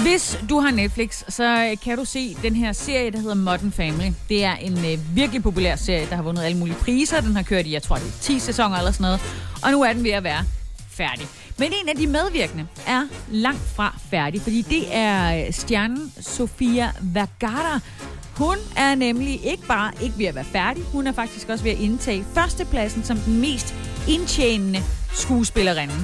Hvis 0.03 0.39
du 0.49 0.61
har 0.61 0.71
Netflix, 0.71 1.23
så 1.29 1.69
øh, 1.71 1.77
kan 1.85 1.99
du 1.99 2.05
se 2.05 2.37
den 2.43 2.57
her 2.57 2.73
serie, 2.73 3.11
der 3.11 3.19
hedder 3.19 3.35
Modern 3.35 3.73
Family. 3.73 4.11
Det 4.29 4.45
er 4.45 4.55
en 4.55 4.79
øh, 4.79 5.17
virkelig 5.17 5.43
populær 5.43 5.77
serie, 5.77 6.07
der 6.11 6.17
har 6.17 6.23
vundet 6.23 6.43
alle 6.43 6.59
mulige 6.59 6.77
priser. 6.77 7.21
Den 7.21 7.37
har 7.37 7.43
kørt 7.43 7.67
i, 7.67 7.73
jeg 7.73 7.83
tror, 7.83 7.97
det 7.97 8.07
er 8.07 8.21
10 8.21 8.39
sæsoner 8.39 8.77
eller 8.77 8.91
sådan 8.91 9.05
noget. 9.05 9.21
Og 9.63 9.71
nu 9.71 9.83
er 9.83 9.93
den 9.93 10.05
ved 10.05 10.11
at 10.11 10.25
være 10.25 10.45
færdig. 10.91 11.27
Men 11.59 11.73
en 11.83 11.89
af 11.89 11.97
de 11.97 12.07
medvirkende 12.07 12.67
er 12.87 13.03
langt 13.31 13.63
fra 13.77 13.99
færdig, 14.11 14.41
fordi 14.41 14.63
det 14.63 14.85
er 14.91 15.47
øh, 15.47 15.53
stjernen 15.53 16.13
Sofia 16.21 16.91
Vergara. 17.01 17.81
Hun 18.37 18.57
er 18.77 18.95
nemlig 18.95 19.47
ikke 19.47 19.67
bare 19.67 19.93
ikke 20.03 20.19
ved 20.19 20.27
at 20.27 20.35
være 20.35 20.45
færdig, 20.45 20.83
hun 20.93 21.07
er 21.07 21.13
faktisk 21.13 21.49
også 21.49 21.65
ved 21.65 21.73
at 21.73 21.79
indtage 21.79 22.25
førstepladsen 22.35 23.05
som 23.05 23.17
den 23.17 23.41
mest 23.41 23.75
indtjenende 24.09 24.83
skuespillerinde. 25.13 25.95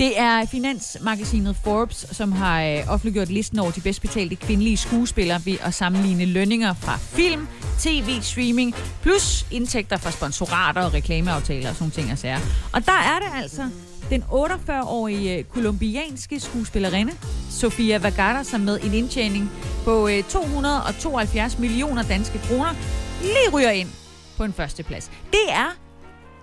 Det 0.00 0.18
er 0.18 0.46
finansmagasinet 0.46 1.56
Forbes, 1.56 2.06
som 2.12 2.32
har 2.32 2.62
øh, 2.62 2.78
offentliggjort 2.88 3.28
listen 3.28 3.58
over 3.58 3.70
de 3.70 3.80
bedst 3.80 4.00
betalte 4.00 4.36
kvindelige 4.36 4.76
skuespillere 4.76 5.40
ved 5.44 5.56
at 5.60 5.74
sammenligne 5.74 6.24
lønninger 6.24 6.74
fra 6.74 6.96
film, 6.96 7.48
tv, 7.78 8.20
streaming, 8.22 8.74
plus 9.02 9.46
indtægter 9.50 9.96
fra 9.96 10.10
sponsorater 10.10 10.82
og 10.82 10.94
reklameaftaler 10.94 11.70
og 11.70 11.76
sådan 11.76 11.90
ting 11.90 12.12
og 12.12 12.18
sager. 12.18 12.38
Og 12.72 12.86
der 12.86 12.92
er 12.92 13.18
det 13.18 13.42
altså 13.42 13.62
den 14.10 14.22
48-årige 14.22 15.42
kolumbianske 15.42 16.34
øh, 16.34 16.40
skuespillerinde, 16.40 17.12
Sofia 17.50 17.98
Vergara, 17.98 18.44
som 18.44 18.60
med 18.60 18.80
en 18.80 18.94
indtjening 18.94 19.50
på 19.84 20.08
øh, 20.08 20.22
272 20.22 21.58
millioner 21.58 22.02
danske 22.02 22.38
kroner, 22.38 22.74
lige 23.22 23.50
ryger 23.52 23.70
ind 23.70 23.88
på 24.36 24.44
en 24.44 24.52
førsteplads. 24.52 25.10
Det 25.30 25.52
er 25.52 25.76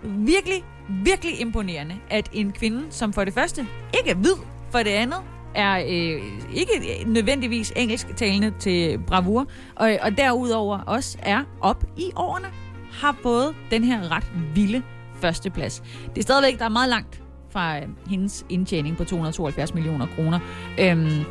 virkelig, 0.03 0.63
virkelig 0.89 1.41
imponerende, 1.41 1.95
at 2.09 2.29
en 2.33 2.51
kvinde, 2.51 2.83
som 2.89 3.13
for 3.13 3.23
det 3.23 3.33
første 3.33 3.67
ikke 3.97 4.09
er 4.09 4.15
hvid, 4.15 4.35
for 4.71 4.79
det 4.79 4.89
andet 4.89 5.19
er 5.55 5.77
øh, 5.77 6.21
ikke 6.53 7.03
nødvendigvis 7.05 7.73
engelsktalende 7.75 8.53
til 8.59 8.99
bravur, 8.99 9.47
og, 9.75 9.97
og 10.01 10.17
derudover 10.17 10.79
også 10.79 11.17
er 11.21 11.43
op 11.61 11.83
i 11.97 12.11
årene, 12.15 12.47
har 12.91 13.15
fået 13.23 13.55
den 13.71 13.83
her 13.83 14.11
ret 14.11 14.25
vilde 14.55 14.83
førsteplads. 15.21 15.83
Det 16.09 16.17
er 16.17 16.21
stadigvæk, 16.21 16.59
der 16.59 16.65
er 16.65 16.69
meget 16.69 16.89
langt 16.89 17.21
fra 17.49 17.77
øh, 17.77 17.83
hendes 18.09 18.45
indtjening 18.49 18.97
på 18.97 19.03
272 19.03 19.73
millioner 19.73 20.07
kroner. 20.15 20.39
Øhm, 20.79 21.23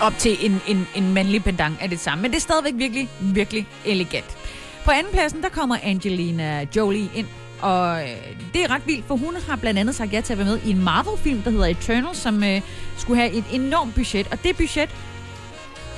op 0.00 0.18
til 0.18 0.46
en, 0.46 0.60
en, 0.68 0.86
en 0.94 1.14
mandlig 1.14 1.44
pendant 1.44 1.74
af 1.80 1.88
det 1.88 1.98
samme. 1.98 2.22
Men 2.22 2.30
det 2.30 2.36
er 2.36 2.40
stadigvæk 2.40 2.72
virkelig, 2.76 3.08
virkelig 3.20 3.66
elegant. 3.84 4.38
På 4.84 4.90
andenpladsen, 4.90 5.42
der 5.42 5.48
kommer 5.48 5.76
Angelina 5.82 6.66
Jolie 6.76 7.08
ind. 7.14 7.26
Og 7.62 8.02
øh, 8.02 8.16
det 8.52 8.64
er 8.64 8.70
ret 8.70 8.86
vildt, 8.86 9.06
for 9.06 9.16
hun 9.16 9.36
har 9.48 9.56
blandt 9.56 9.80
andet 9.80 9.94
sagt 9.94 10.12
ja 10.12 10.20
til 10.20 10.32
at 10.32 10.38
være 10.38 10.46
med 10.46 10.58
i 10.64 10.70
en 10.70 10.84
Marvel-film, 10.84 11.42
der 11.42 11.50
hedder 11.50 11.66
Eternal, 11.66 12.14
som 12.14 12.44
øh, 12.44 12.60
skulle 12.96 13.20
have 13.20 13.32
et 13.32 13.44
enormt 13.52 13.94
budget. 13.94 14.26
Og 14.30 14.42
det 14.42 14.56
budget 14.56 14.90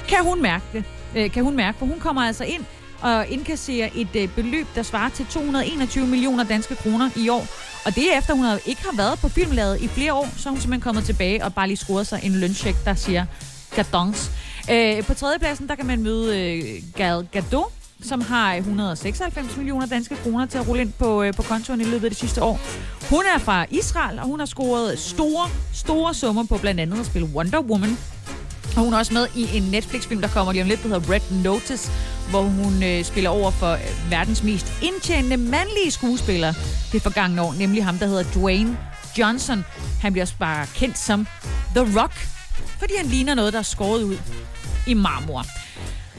kan 0.08 0.24
hun 0.24 0.42
mærke 0.42 0.64
det. 0.72 0.84
Øh, 1.16 1.30
kan 1.30 1.44
hun 1.44 1.56
mærke, 1.56 1.78
for 1.78 1.86
hun 1.86 2.00
kommer 2.00 2.22
altså 2.22 2.44
ind 2.44 2.64
og 3.02 3.26
indkasserer 3.28 3.88
et 3.94 4.16
øh, 4.16 4.28
beløb, 4.28 4.66
der 4.74 4.82
svarer 4.82 5.08
til 5.08 5.26
221 5.26 6.06
millioner 6.06 6.44
danske 6.44 6.76
kroner 6.76 7.10
i 7.16 7.28
år. 7.28 7.46
Og 7.84 7.94
det 7.94 8.14
er 8.14 8.18
efter, 8.18 8.34
hun 8.34 8.46
ikke 8.66 8.82
har 8.84 8.96
været 8.96 9.18
på 9.18 9.28
filmlaget 9.28 9.80
i 9.80 9.88
flere 9.88 10.14
år, 10.14 10.28
så 10.36 10.48
er 10.48 10.50
hun 10.50 10.60
simpelthen 10.60 10.80
kommet 10.80 11.04
tilbage 11.04 11.44
og 11.44 11.54
bare 11.54 11.66
lige 11.66 11.76
scoret 11.76 12.06
sig 12.06 12.20
en 12.22 12.32
løncheck, 12.32 12.84
der 12.84 12.94
siger 12.94 13.26
gadons. 13.76 14.30
Øh, 14.70 15.04
på 15.04 15.14
tredjepladsen, 15.14 15.68
der 15.68 15.74
kan 15.74 15.86
man 15.86 16.02
møde 16.02 16.38
øh, 16.40 16.82
Gal 16.96 17.28
Gadot, 17.32 17.72
som 18.04 18.20
har 18.20 18.54
196 18.54 19.56
millioner 19.56 19.86
danske 19.86 20.16
kroner 20.16 20.46
til 20.46 20.58
at 20.58 20.68
rulle 20.68 20.82
ind 20.82 20.92
på, 20.92 21.22
øh, 21.22 21.34
på 21.34 21.42
kontoen 21.42 21.80
i 21.80 21.84
løbet 21.84 22.04
af 22.04 22.10
det 22.10 22.18
sidste 22.18 22.42
år. 22.42 22.60
Hun 23.10 23.24
er 23.34 23.38
fra 23.38 23.66
Israel, 23.70 24.18
og 24.18 24.26
hun 24.26 24.38
har 24.38 24.46
scoret 24.46 24.98
store, 24.98 25.48
store 25.72 26.14
summer 26.14 26.44
på 26.44 26.58
blandt 26.58 26.80
andet 26.80 27.00
at 27.00 27.06
spille 27.06 27.28
Wonder 27.34 27.60
Woman. 27.60 27.98
Og 28.76 28.82
hun 28.82 28.92
er 28.94 28.98
også 28.98 29.14
med 29.14 29.26
i 29.36 29.56
en 29.56 29.62
Netflix-film, 29.62 30.20
der 30.20 30.28
kommer 30.28 30.52
lige 30.52 30.62
om 30.62 30.68
lidt, 30.68 30.82
der 30.82 30.88
hedder 30.88 31.12
Red 31.12 31.42
Notice, 31.44 31.90
hvor 32.30 32.42
hun 32.42 32.82
øh, 32.82 33.04
spiller 33.04 33.30
over 33.30 33.50
for 33.50 33.72
øh, 33.72 34.10
verdens 34.10 34.42
mest 34.42 34.72
indtjenende 34.82 35.36
mandlige 35.36 35.90
skuespiller 35.90 36.52
det 36.92 37.02
forgangne 37.02 37.42
år, 37.42 37.54
nemlig 37.58 37.84
ham, 37.84 37.98
der 37.98 38.06
hedder 38.06 38.24
Dwayne 38.34 38.78
Johnson. 39.18 39.64
Han 40.00 40.12
bliver 40.12 40.24
også 40.24 40.34
bare 40.38 40.66
kendt 40.74 40.98
som 40.98 41.26
The 41.76 42.00
Rock, 42.00 42.28
fordi 42.78 42.92
han 42.98 43.06
ligner 43.06 43.34
noget, 43.34 43.52
der 43.52 43.58
er 43.58 43.62
skåret 43.62 44.02
ud 44.02 44.18
i 44.86 44.94
marmor. 44.94 45.44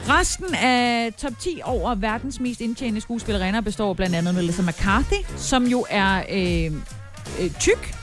Resten 0.08 0.54
af 0.54 1.12
top 1.12 1.32
10 1.40 1.60
over 1.64 1.94
verdens 1.94 2.40
mest 2.40 2.60
indtjenende 2.60 3.00
skuespillerinder 3.00 3.60
består 3.60 3.94
blandt 3.94 4.16
andet 4.16 4.34
Melissa 4.34 4.62
McCarthy, 4.62 5.36
som 5.36 5.66
jo 5.66 5.86
er 5.90 6.22
øh, 6.30 6.72
øh, 7.40 7.50
tyk. 7.60 7.94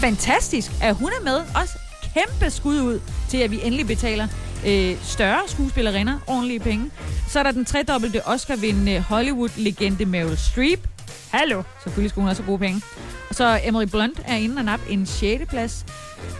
Fantastisk, 0.00 0.70
at 0.82 0.94
hun 0.94 1.08
er 1.20 1.24
med. 1.24 1.40
Også 1.62 1.78
kæmpe 2.14 2.50
skud 2.50 2.80
ud 2.80 3.00
til, 3.28 3.38
at 3.38 3.50
vi 3.50 3.60
endelig 3.64 3.86
betaler 3.86 4.28
øh, 4.66 4.96
større 5.02 5.40
skuespillerinder 5.46 6.18
ordentlige 6.26 6.60
penge. 6.60 6.90
Så 7.28 7.38
er 7.38 7.42
der 7.42 7.50
den 7.50 7.64
tredobbelte 7.64 8.26
Oscar-vindende 8.26 9.00
Hollywood-legende 9.00 10.04
Meryl 10.04 10.36
Streep. 10.36 10.88
Hallo! 11.30 11.62
Selvfølgelig 11.82 12.10
skulle 12.10 12.22
hun 12.22 12.30
også 12.30 12.42
have 12.42 12.50
gode 12.50 12.58
penge. 12.58 12.82
Og 13.28 13.34
så 13.34 13.60
Emily 13.64 13.86
Blunt 13.86 14.20
er 14.24 14.36
inde 14.36 14.58
og 14.58 14.64
nap 14.64 14.80
en 14.90 15.06
6. 15.06 15.44
plads. 15.48 15.86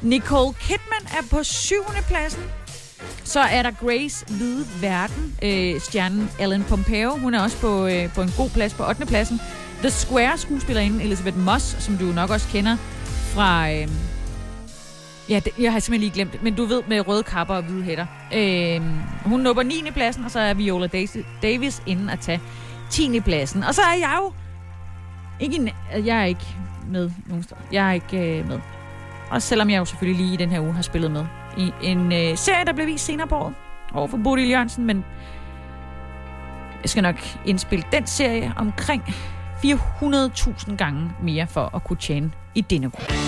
Nicole 0.02 0.54
Kidman 0.60 1.18
er 1.18 1.26
på 1.30 1.42
7. 1.42 1.74
pladsen. 2.08 2.42
Så 3.28 3.40
er 3.40 3.62
der 3.62 3.70
Grace 3.70 4.26
Hvide 4.26 4.66
Verden, 4.80 5.36
øh, 5.42 5.80
stjernen 5.80 6.30
Ellen 6.40 6.64
Pompeo. 6.64 7.16
Hun 7.16 7.34
er 7.34 7.42
også 7.42 7.60
på, 7.60 7.86
øh, 7.86 8.14
på 8.14 8.22
en 8.22 8.30
god 8.36 8.50
plads 8.50 8.74
på 8.74 8.84
8. 8.88 9.06
pladsen. 9.06 9.40
The 9.80 9.90
Square 9.90 10.38
skuespillerinde 10.38 11.04
Elizabeth 11.04 11.38
Moss, 11.38 11.76
som 11.82 11.96
du 11.96 12.04
nok 12.04 12.30
også 12.30 12.48
kender 12.48 12.76
fra... 13.34 13.70
Øh, 13.70 13.88
ja, 15.28 15.40
det, 15.44 15.52
jeg 15.58 15.72
har 15.72 15.80
simpelthen 15.80 16.00
lige 16.00 16.14
glemt 16.14 16.32
det, 16.32 16.42
men 16.42 16.54
du 16.54 16.64
ved 16.64 16.82
med 16.88 17.08
røde 17.08 17.22
kapper 17.22 17.54
og 17.54 17.62
hvide 17.62 17.82
hætter. 17.82 18.06
Øh, 18.34 18.82
hun 19.24 19.40
nupper 19.40 19.62
9. 19.62 19.82
pladsen, 19.94 20.24
og 20.24 20.30
så 20.30 20.40
er 20.40 20.54
Viola 20.54 20.86
Davis 21.42 21.82
inden 21.86 22.10
at 22.10 22.20
tage 22.20 22.40
10. 22.90 23.20
pladsen. 23.20 23.64
Og 23.64 23.74
så 23.74 23.82
er 23.82 23.98
jeg 23.98 24.18
jo 24.22 24.32
Ikke 25.40 25.56
en, 25.56 25.70
jeg 26.06 26.20
er 26.20 26.24
ikke 26.24 26.46
med 26.90 27.10
nogen 27.26 27.42
steder. 27.42 27.60
Jeg 27.72 27.88
er 27.88 27.92
ikke 27.92 28.38
øh, 28.38 28.48
med. 28.48 28.60
Og 29.30 29.42
selvom 29.42 29.70
jeg 29.70 29.78
jo 29.78 29.84
selvfølgelig 29.84 30.24
lige 30.24 30.34
i 30.34 30.36
den 30.36 30.50
her 30.50 30.60
uge 30.60 30.74
har 30.74 30.82
spillet 30.82 31.10
med 31.10 31.24
i 31.58 31.72
en 31.82 32.12
øh, 32.12 32.36
serie, 32.36 32.64
der 32.64 32.72
blev 32.72 32.86
vist 32.86 33.04
senere 33.04 33.26
på 33.26 33.34
året 33.34 33.54
over 33.94 34.08
for 34.08 34.16
Bodil 34.24 34.48
Jørgensen, 34.48 34.84
men 34.84 35.04
jeg 36.82 36.90
skal 36.90 37.02
nok 37.02 37.16
indspille 37.44 37.84
den 37.92 38.06
serie 38.06 38.52
omkring 38.56 39.02
400.000 39.64 40.76
gange 40.76 41.10
mere 41.22 41.46
for 41.46 41.70
at 41.74 41.84
kunne 41.84 41.96
tjene 41.96 42.32
i 42.54 42.60
denne 42.60 42.90
gruppe. 42.90 43.27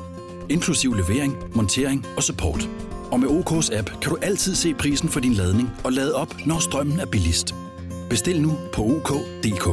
inklusiv 0.49 0.93
levering, 0.93 1.35
montering 1.55 2.05
og 2.17 2.23
support. 2.23 2.69
Og 3.11 3.19
med 3.19 3.27
OK's 3.27 3.77
app 3.77 3.89
kan 4.01 4.11
du 4.11 4.17
altid 4.21 4.55
se 4.55 4.73
prisen 4.73 5.09
for 5.09 5.19
din 5.19 5.33
ladning 5.33 5.69
og 5.83 5.91
lade 5.91 6.15
op, 6.15 6.35
når 6.45 6.59
strømmen 6.59 6.99
er 6.99 7.05
billigst. 7.05 7.55
Bestil 8.09 8.41
nu 8.41 8.57
på 8.73 8.81
OK.dk. 8.81 9.69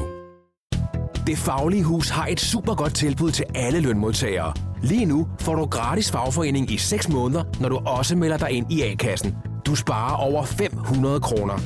Det 1.27 1.39
Faglige 1.39 1.85
Hus 1.85 2.09
har 2.09 2.27
et 2.27 2.41
super 2.41 2.75
godt 2.75 2.95
tilbud 2.95 3.31
til 3.31 3.45
alle 3.55 3.81
lønmodtagere. 3.81 4.53
Lige 4.83 5.05
nu 5.05 5.29
får 5.41 5.55
du 5.55 5.65
gratis 5.65 6.11
fagforening 6.11 6.71
i 6.71 6.77
6 6.77 7.09
måneder, 7.09 7.45
når 7.61 7.69
du 7.69 7.77
også 7.77 8.17
melder 8.17 8.37
dig 8.37 8.51
ind 8.51 8.73
i 8.73 8.83
A-kassen. 8.83 9.35
Du 9.67 9.75
sparer 9.75 10.17
over 10.17 10.45
500 10.45 11.21
kroner. 11.21 11.59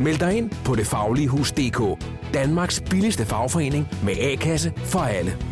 Meld 0.00 0.18
dig 0.18 0.36
ind 0.36 0.50
på 0.64 0.74
detfagligehus.dk. 0.74 2.04
Danmarks 2.34 2.82
billigste 2.90 3.26
fagforening 3.26 3.88
med 4.04 4.12
A-kasse 4.20 4.72
for 4.76 4.98
alle. 4.98 5.51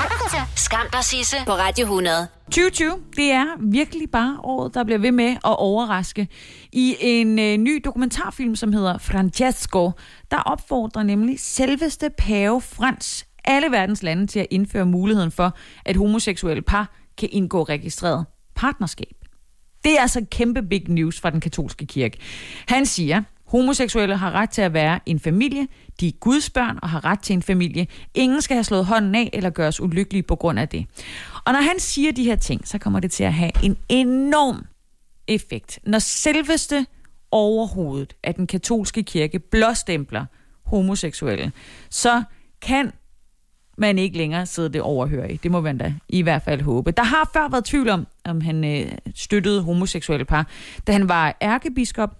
Skam 0.71 0.87
dig, 0.93 1.03
Sisse, 1.03 1.37
på 1.45 1.51
Radio 1.51 1.83
100. 1.83 2.27
2020, 2.45 2.91
det 3.15 3.31
er 3.31 3.45
virkelig 3.59 4.11
bare 4.11 4.39
året, 4.43 4.73
der 4.73 4.83
bliver 4.83 4.99
ved 4.99 5.11
med 5.11 5.29
at 5.29 5.57
overraske. 5.57 6.27
I 6.71 6.95
en 6.99 7.39
øh, 7.39 7.57
ny 7.57 7.81
dokumentarfilm, 7.85 8.55
som 8.55 8.73
hedder 8.73 8.97
Francesco, 8.97 9.91
der 10.31 10.37
opfordrer 10.37 11.03
nemlig 11.03 11.39
selveste 11.39 12.09
pave 12.17 12.61
Frans 12.61 13.27
alle 13.45 13.71
verdens 13.71 14.03
lande 14.03 14.27
til 14.27 14.39
at 14.39 14.47
indføre 14.51 14.85
muligheden 14.85 15.31
for, 15.31 15.57
at 15.85 15.95
homoseksuelle 15.95 16.61
par 16.61 16.95
kan 17.17 17.29
indgå 17.31 17.63
registreret 17.63 18.25
partnerskab. 18.55 19.15
Det 19.83 19.97
er 19.97 20.01
altså 20.01 20.25
kæmpe 20.31 20.63
big 20.63 20.89
news 20.89 21.21
fra 21.21 21.29
den 21.29 21.39
katolske 21.39 21.85
kirke. 21.85 22.17
Han 22.67 22.85
siger, 22.85 23.23
homoseksuelle 23.51 24.17
har 24.17 24.31
ret 24.31 24.49
til 24.49 24.61
at 24.61 24.73
være 24.73 24.99
en 25.05 25.19
familie, 25.19 25.67
de 25.99 26.07
er 26.07 26.11
Guds 26.19 26.49
børn 26.49 26.79
og 26.81 26.89
har 26.89 27.05
ret 27.05 27.19
til 27.19 27.33
en 27.33 27.41
familie. 27.41 27.87
Ingen 28.13 28.41
skal 28.41 28.55
have 28.55 28.63
slået 28.63 28.85
hånden 28.85 29.15
af 29.15 29.29
eller 29.33 29.49
gøres 29.49 29.79
ulykkelige 29.79 30.23
på 30.23 30.35
grund 30.35 30.59
af 30.59 30.69
det. 30.69 30.85
Og 31.45 31.53
når 31.53 31.61
han 31.61 31.79
siger 31.79 32.11
de 32.11 32.23
her 32.23 32.35
ting, 32.35 32.67
så 32.67 32.77
kommer 32.77 32.99
det 32.99 33.11
til 33.11 33.23
at 33.23 33.33
have 33.33 33.51
en 33.63 33.77
enorm 33.89 34.65
effekt. 35.27 35.79
Når 35.83 35.99
selveste 35.99 36.85
overhovedet 37.31 38.13
af 38.23 38.35
den 38.35 38.47
katolske 38.47 39.03
kirke 39.03 39.39
blåstempler 39.39 40.25
homoseksuelle, 40.65 41.51
så 41.89 42.23
kan 42.61 42.91
man 43.77 43.99
ikke 43.99 44.17
længere 44.17 44.45
sidde 44.45 44.69
det 44.69 44.81
overhørige. 44.81 45.39
Det 45.43 45.51
må 45.51 45.61
man 45.61 45.77
da 45.77 45.93
i 46.09 46.21
hvert 46.21 46.41
fald 46.41 46.61
håbe. 46.61 46.91
Der 46.91 47.03
har 47.03 47.29
før 47.33 47.49
været 47.49 47.65
tvivl 47.65 47.89
om, 47.89 48.07
om 48.25 48.41
han 48.41 48.63
øh, 48.63 48.91
støttede 49.15 49.61
homoseksuelle 49.61 50.25
par. 50.25 50.47
Da 50.87 50.91
han 50.91 51.09
var 51.09 51.37
ærkebiskop, 51.41 52.17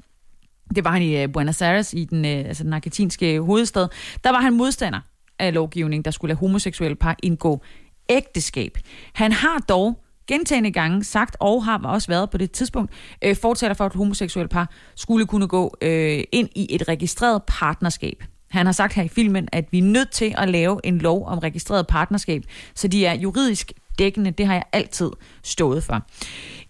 det 0.76 0.84
var 0.84 0.92
han 0.92 1.02
i 1.02 1.24
øh, 1.24 1.32
Buenos 1.34 1.62
Aires, 1.62 1.94
i 1.94 2.06
den, 2.06 2.26
øh, 2.26 2.46
altså 2.46 2.64
den 2.64 2.74
argentinske 2.74 3.42
hovedstad, 3.42 3.88
der 4.24 4.30
var 4.30 4.40
han 4.40 4.54
modstander 4.54 5.00
af 5.40 5.54
lovgivning, 5.54 6.06
der 6.06 6.12
skulle 6.12 6.30
lade 6.30 6.40
homoseksuelle 6.40 6.96
par 6.96 7.16
indgå 7.24 7.62
ægteskab. 8.10 8.78
Han 9.14 9.32
har 9.32 9.58
dog 9.70 10.04
gentagende 10.28 10.72
gange 10.72 11.04
sagt, 11.04 11.38
og 11.40 11.66
har 11.66 11.80
også 11.84 12.08
været 12.08 12.30
på 12.30 12.38
det 12.38 12.52
tidspunkt, 12.52 12.92
øh, 13.22 13.36
fortæller 13.36 13.74
for, 13.74 13.86
at 13.86 13.94
homoseksuelle 13.94 14.50
par 14.50 14.70
skulle 14.96 15.26
kunne 15.26 15.48
gå 15.48 15.78
øh, 15.82 16.24
ind 16.32 16.50
i 16.56 16.76
et 16.76 16.88
registreret 16.88 17.42
partnerskab. 17.48 18.24
Han 18.50 18.66
har 18.66 18.74
sagt 18.74 18.94
her 18.94 19.04
i 19.04 19.08
filmen, 19.08 19.48
at 19.52 19.66
vi 19.72 19.78
er 19.78 19.84
nødt 19.84 20.12
til 20.12 20.34
at 20.38 20.50
lave 20.50 20.80
en 20.84 20.98
lov 20.98 21.28
om 21.28 21.40
registreret 21.40 21.88
partnerskab, 21.88 22.44
så 22.76 22.88
de 22.88 23.06
er 23.06 23.14
juridisk 23.14 23.72
dækkende. 24.00 24.32
Det 24.32 24.46
har 24.46 24.54
jeg 24.54 24.64
altid 24.72 25.10
stået 25.44 25.84
for. 25.84 26.02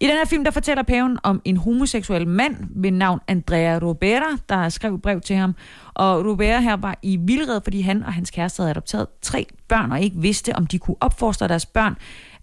I 0.00 0.06
den 0.06 0.16
her 0.16 0.24
film, 0.24 0.44
der 0.44 0.50
fortæller 0.50 0.82
paven 0.82 1.18
om 1.22 1.42
en 1.44 1.56
homoseksuel 1.56 2.28
mand 2.28 2.56
ved 2.70 2.90
navn 2.90 3.20
Andrea 3.28 3.78
Robera, 3.78 4.38
der 4.48 4.68
skrev 4.68 5.00
brev 5.00 5.20
til 5.20 5.36
ham. 5.36 5.54
Og 5.94 6.26
Robera 6.26 6.60
her 6.60 6.76
var 6.76 6.98
i 7.02 7.16
vildred, 7.16 7.60
fordi 7.64 7.80
han 7.80 8.02
og 8.02 8.12
hans 8.12 8.30
kæreste 8.30 8.62
havde 8.62 8.70
adopteret 8.70 9.06
tre 9.22 9.46
børn 9.68 9.92
og 9.92 10.00
ikke 10.00 10.16
vidste, 10.16 10.56
om 10.56 10.66
de 10.66 10.78
kunne 10.78 10.96
opfostre 11.00 11.48
deres 11.48 11.66
børn 11.66 11.96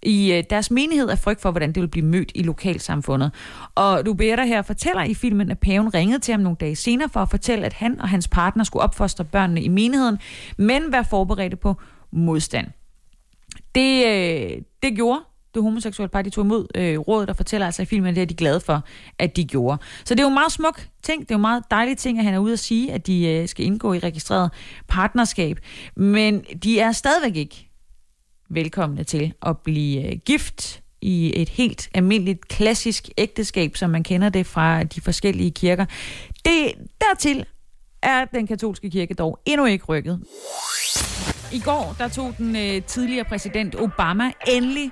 i 0.03 0.33
øh, 0.33 0.43
deres 0.49 0.71
menighed 0.71 1.09
af 1.09 1.19
frygt 1.19 1.41
for, 1.41 1.51
hvordan 1.51 1.69
det 1.69 1.75
ville 1.75 1.91
blive 1.91 2.05
mødt 2.05 2.31
i 2.35 2.43
lokalsamfundet. 2.43 3.31
Og 3.75 4.03
Rubera 4.07 4.43
her 4.45 4.61
fortæller 4.61 5.03
i 5.03 5.13
filmen, 5.13 5.51
at 5.51 5.59
paven 5.59 5.93
ringede 5.93 6.19
til 6.19 6.31
ham 6.31 6.41
nogle 6.41 6.57
dage 6.59 6.75
senere 6.75 7.09
for 7.09 7.19
at 7.19 7.29
fortælle, 7.29 7.65
at 7.65 7.73
han 7.73 8.01
og 8.01 8.09
hans 8.09 8.27
partner 8.27 8.63
skulle 8.63 8.83
opfostre 8.83 9.25
børnene 9.25 9.61
i 9.61 9.67
menigheden, 9.67 10.19
men 10.57 10.91
være 10.91 11.05
forberedte 11.05 11.55
på 11.55 11.75
modstand. 12.11 12.67
Det, 13.75 14.05
øh, 14.05 14.61
det 14.83 14.95
gjorde 14.95 15.21
det 15.53 15.63
homoseksuelle 15.63 16.09
par, 16.09 16.21
de 16.21 16.29
tog 16.29 16.45
imod 16.45 16.67
øh, 16.75 16.99
rådet, 16.99 17.27
der 17.27 17.33
fortæller 17.33 17.65
altså 17.65 17.81
i 17.81 17.85
filmen, 17.85 18.15
det 18.15 18.21
er 18.21 18.25
de 18.25 18.33
glade 18.33 18.59
for, 18.59 18.83
at 19.19 19.35
de 19.35 19.45
gjorde. 19.45 19.77
Så 20.05 20.15
det 20.15 20.19
er 20.19 20.23
jo 20.23 20.27
en 20.27 20.33
meget 20.33 20.51
smuk 20.51 20.87
ting, 21.03 21.21
det 21.21 21.31
er 21.31 21.35
jo 21.35 21.37
en 21.37 21.41
meget 21.41 21.63
dejlig 21.71 21.97
ting, 21.97 22.19
at 22.19 22.25
han 22.25 22.33
er 22.33 22.39
ude 22.39 22.53
at 22.53 22.59
sige, 22.59 22.91
at 22.91 23.07
de 23.07 23.27
øh, 23.27 23.47
skal 23.47 23.65
indgå 23.65 23.93
i 23.93 23.99
registreret 23.99 24.51
partnerskab. 24.87 25.59
Men 25.95 26.41
de 26.63 26.79
er 26.79 26.91
stadigvæk 26.91 27.35
ikke 27.35 27.69
velkomne 28.49 29.03
til 29.03 29.33
at 29.41 29.57
blive 29.57 30.05
øh, 30.05 30.19
gift 30.25 30.81
i 31.01 31.41
et 31.41 31.49
helt 31.49 31.89
almindeligt 31.93 32.47
klassisk 32.47 33.09
ægteskab, 33.17 33.77
som 33.77 33.89
man 33.89 34.03
kender 34.03 34.29
det 34.29 34.45
fra 34.45 34.83
de 34.83 35.01
forskellige 35.01 35.51
kirker. 35.51 35.85
Det 36.45 36.73
dertil 37.01 37.45
er 38.01 38.25
den 38.25 38.47
katolske 38.47 38.89
kirke 38.89 39.13
dog 39.13 39.39
endnu 39.45 39.65
ikke 39.65 39.85
rykket. 39.85 40.19
I 41.53 41.59
går 41.59 41.95
der 41.97 42.07
tog 42.07 42.37
den 42.37 42.55
øh, 42.55 42.83
tidligere 42.83 43.23
præsident 43.25 43.75
Obama 43.75 44.31
endelig 44.47 44.91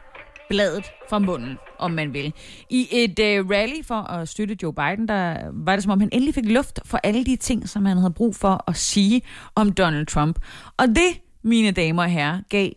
bladet 0.50 0.86
fra 1.10 1.20
munden, 1.20 1.58
om 1.80 1.92
man 1.92 2.14
vil. 2.14 2.34
I 2.70 2.88
et 2.92 3.20
øh, 3.20 3.50
rally 3.50 3.84
for 3.84 3.96
at 3.96 4.30
støtte 4.30 4.58
Joe 4.64 4.74
Biden, 4.74 5.08
der 5.08 5.38
var 5.54 5.76
det 5.76 5.84
som 5.84 5.92
om 5.92 6.00
han 6.00 6.10
endelig 6.12 6.36
fik 6.36 6.46
luft 6.46 6.80
for 6.86 7.00
alle 7.04 7.26
de 7.26 7.36
ting, 7.36 7.70
som 7.70 7.86
han 7.86 7.98
havde 7.98 8.14
brug 8.14 8.36
for 8.36 8.64
at 8.68 8.76
sige 8.76 9.22
om 9.56 9.72
Donald 9.72 10.06
Trump. 10.06 10.40
Og 10.78 10.88
det, 10.88 11.22
mine 11.44 11.72
damer 11.72 12.04
og 12.04 12.10
herrer, 12.10 12.42
gav 12.50 12.70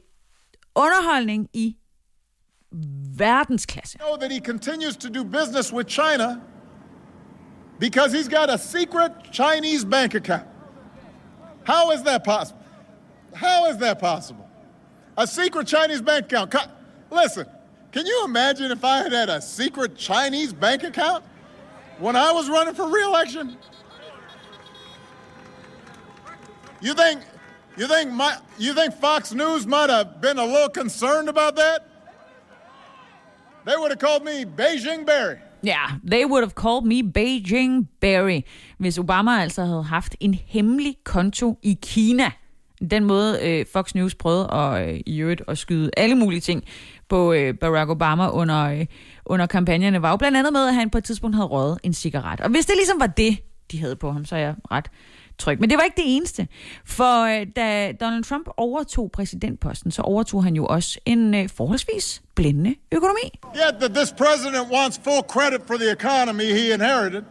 underholdning 0.75 1.49
i 1.53 1.77
verdensklasse. 3.17 3.99
know 3.99 4.17
that 4.21 4.33
he 4.33 4.41
continues 4.41 4.97
to 4.97 5.09
do 5.09 5.25
business 5.25 5.73
with 5.73 5.89
China 5.89 6.37
because 7.81 8.13
he's 8.13 8.29
got 8.29 8.51
a 8.51 8.59
secret 8.59 9.13
Chinese 9.33 9.85
bank 9.85 10.15
account. 10.15 10.47
How 11.65 11.91
is 11.91 12.03
that 12.05 12.23
possible? 12.23 12.63
How 13.35 13.67
is 13.67 13.79
that 13.79 13.99
possible? 13.99 14.49
A 15.17 15.27
secret 15.27 15.67
Chinese 15.67 16.03
bank 16.03 16.27
account. 16.27 16.51
Co- 16.53 16.71
Listen, 17.11 17.47
can 17.91 18.07
you 18.07 18.25
imagine 18.25 18.71
if 18.71 18.85
I 18.85 18.99
had 18.99 19.13
had 19.13 19.29
a 19.29 19.41
secret 19.41 19.97
Chinese 19.97 20.53
bank 20.53 20.85
account 20.85 21.25
when 21.99 22.15
I 22.15 22.31
was 22.33 22.49
running 22.49 22.75
for 22.75 22.87
re-election? 22.87 23.57
You 26.81 26.95
think 26.95 27.23
you 27.77 27.87
think 27.87 28.11
my 28.13 28.39
you 28.59 28.75
think 28.75 28.95
Fox 28.95 29.33
News 29.33 29.67
might 29.67 29.91
have 29.91 30.21
been 30.21 30.39
a 30.39 30.45
little 30.45 30.69
concerned 30.69 31.29
about 31.29 31.57
that? 31.57 31.87
They 33.65 33.77
would 33.77 33.91
have 33.91 34.01
called 34.01 34.25
me 34.25 34.45
Beijing 34.45 35.05
Barry. 35.05 35.39
Ja, 35.65 35.69
yeah, 35.69 35.91
they 36.11 36.25
would 36.25 36.43
have 36.43 36.55
called 36.55 36.85
me 36.85 37.03
Beijing 37.03 37.89
Barry, 38.01 38.41
hvis 38.79 38.99
Obama 38.99 39.43
altså 39.43 39.65
havde 39.65 39.83
haft 39.83 40.17
en 40.21 40.35
hemmelig 40.35 40.97
konto 41.05 41.59
i 41.63 41.79
Kina. 41.83 42.31
Den 42.91 43.05
måde 43.05 43.39
øh, 43.43 43.67
Fox 43.73 43.95
News 43.95 44.15
prøvede 44.15 44.53
at, 44.53 44.89
øh, 44.89 45.01
i 45.07 45.19
øvrigt 45.19 45.43
at 45.49 45.59
skyde 45.59 45.91
alle 45.97 46.15
mulige 46.15 46.41
ting 46.41 46.65
på 47.09 47.33
øh, 47.33 47.55
Barack 47.55 47.91
Obama 47.91 48.31
under, 48.31 48.65
øh, 48.65 48.87
under 49.27 49.47
kampagnerne, 49.47 50.03
var 50.03 50.11
jo 50.11 50.17
blandt 50.17 50.37
andet 50.37 50.53
med, 50.53 50.69
at 50.69 50.75
han 50.75 50.91
på 50.91 50.99
et 50.99 51.05
tidspunkt 51.05 51.37
havde 51.37 51.47
røget 51.47 51.79
en 51.83 51.93
cigaret. 51.93 52.41
Og 52.41 52.51
hvis 52.51 52.67
det 52.67 52.75
ligesom 52.77 53.01
var 53.01 53.07
det, 53.07 53.39
de 53.73 53.81
havde 53.81 53.97
på 53.97 54.13
ham, 54.13 54.25
så 54.25 54.37
er 54.37 54.41
jeg 54.41 54.55
ret 54.71 54.91
tryk. 55.41 55.61
Men 55.61 55.71
det 55.71 55.79
var 55.79 55.85
ikke 55.85 55.97
det 55.97 56.17
eneste. 56.17 56.49
For 56.85 57.41
øh, 57.41 57.47
da 57.57 57.93
Donald 57.93 58.25
Trump 58.25 58.49
overtog 58.57 59.11
præsidentposten, 59.13 59.91
så 59.91 60.03
overtog 60.03 60.45
han 60.45 60.55
jo 60.55 60.67
også 60.67 60.99
en 61.07 61.35
øh, 61.35 61.49
forholdsvis 61.49 62.23
blændende 62.35 62.75
økonomi. 62.93 63.41
Yet 63.57 63.75
that 63.81 63.95
this 63.95 64.13
president 64.13 64.71
wants 64.71 65.01
full 65.05 65.23
credit 65.29 65.61
for 65.67 65.77
the 65.77 65.91
economy 65.93 66.45
he 66.45 66.75
inherited 66.75 67.23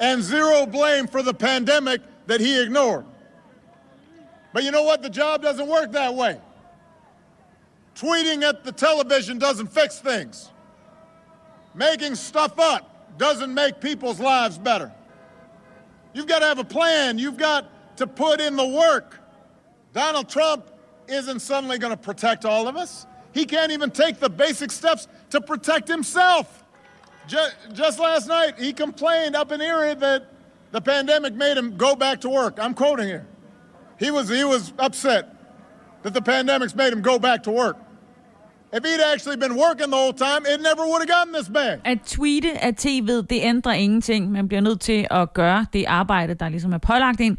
and 0.00 0.22
zero 0.22 0.66
blame 0.66 1.08
for 1.08 1.22
the 1.22 1.34
pandemic 1.34 2.00
that 2.26 2.40
he 2.40 2.62
ignored. 2.62 3.04
But 4.52 4.64
you 4.64 4.70
know 4.70 4.84
what? 4.84 5.02
The 5.02 5.10
job 5.10 5.42
doesn't 5.42 5.68
work 5.68 5.92
that 5.92 6.14
way. 6.14 6.40
Tweeting 7.94 8.42
at 8.42 8.64
the 8.64 8.72
television 8.72 9.38
doesn't 9.38 9.68
fix 9.68 10.00
things. 10.00 10.50
Making 11.74 12.14
stuff 12.14 12.58
up 12.58 13.18
doesn't 13.18 13.52
make 13.52 13.80
people's 13.80 14.20
lives 14.20 14.58
better. 14.58 14.92
You've 16.16 16.26
got 16.26 16.38
to 16.38 16.46
have 16.46 16.58
a 16.58 16.64
plan. 16.64 17.18
You've 17.18 17.36
got 17.36 17.98
to 17.98 18.06
put 18.06 18.40
in 18.40 18.56
the 18.56 18.66
work. 18.66 19.20
Donald 19.92 20.30
Trump 20.30 20.70
isn't 21.06 21.40
suddenly 21.40 21.76
going 21.76 21.90
to 21.92 21.96
protect 21.96 22.46
all 22.46 22.66
of 22.66 22.74
us. 22.74 23.06
He 23.34 23.44
can't 23.44 23.70
even 23.70 23.90
take 23.90 24.18
the 24.18 24.30
basic 24.30 24.72
steps 24.72 25.08
to 25.28 25.42
protect 25.42 25.86
himself. 25.88 26.64
Just, 27.26 27.54
just 27.74 27.98
last 27.98 28.28
night, 28.28 28.58
he 28.58 28.72
complained 28.72 29.36
up 29.36 29.52
in 29.52 29.60
Erie 29.60 29.92
that 29.92 30.32
the 30.70 30.80
pandemic 30.80 31.34
made 31.34 31.58
him 31.58 31.76
go 31.76 31.94
back 31.94 32.22
to 32.22 32.30
work. 32.30 32.58
I'm 32.58 32.72
quoting 32.72 33.08
here. 33.08 33.26
He 33.98 34.10
was, 34.10 34.30
he 34.30 34.44
was 34.44 34.72
upset 34.78 35.36
that 36.02 36.14
the 36.14 36.22
pandemic's 36.22 36.74
made 36.74 36.94
him 36.94 37.02
go 37.02 37.18
back 37.18 37.42
to 37.42 37.50
work. 37.50 37.76
If 38.72 38.82
he'd 38.84 39.12
actually 39.14 39.38
been 39.38 39.52
working 39.52 39.88
the 39.92 39.96
whole 39.96 40.12
time, 40.12 40.42
it 40.54 40.60
never 40.60 40.82
would 40.90 41.00
have 41.04 41.12
gotten 41.18 41.34
this 41.34 41.48
bad. 41.48 41.78
At 41.84 41.98
tweete 42.06 42.64
af 42.64 42.72
tv'et, 42.80 43.26
det 43.30 43.40
ændrer 43.42 43.72
ingenting. 43.72 44.32
Man 44.32 44.48
bliver 44.48 44.60
nødt 44.60 44.80
til 44.80 45.06
at 45.10 45.34
gøre 45.34 45.66
det 45.72 45.84
arbejde, 45.88 46.34
der 46.34 46.48
ligesom 46.48 46.72
er 46.72 46.78
pålagt 46.78 47.20
ind. 47.20 47.36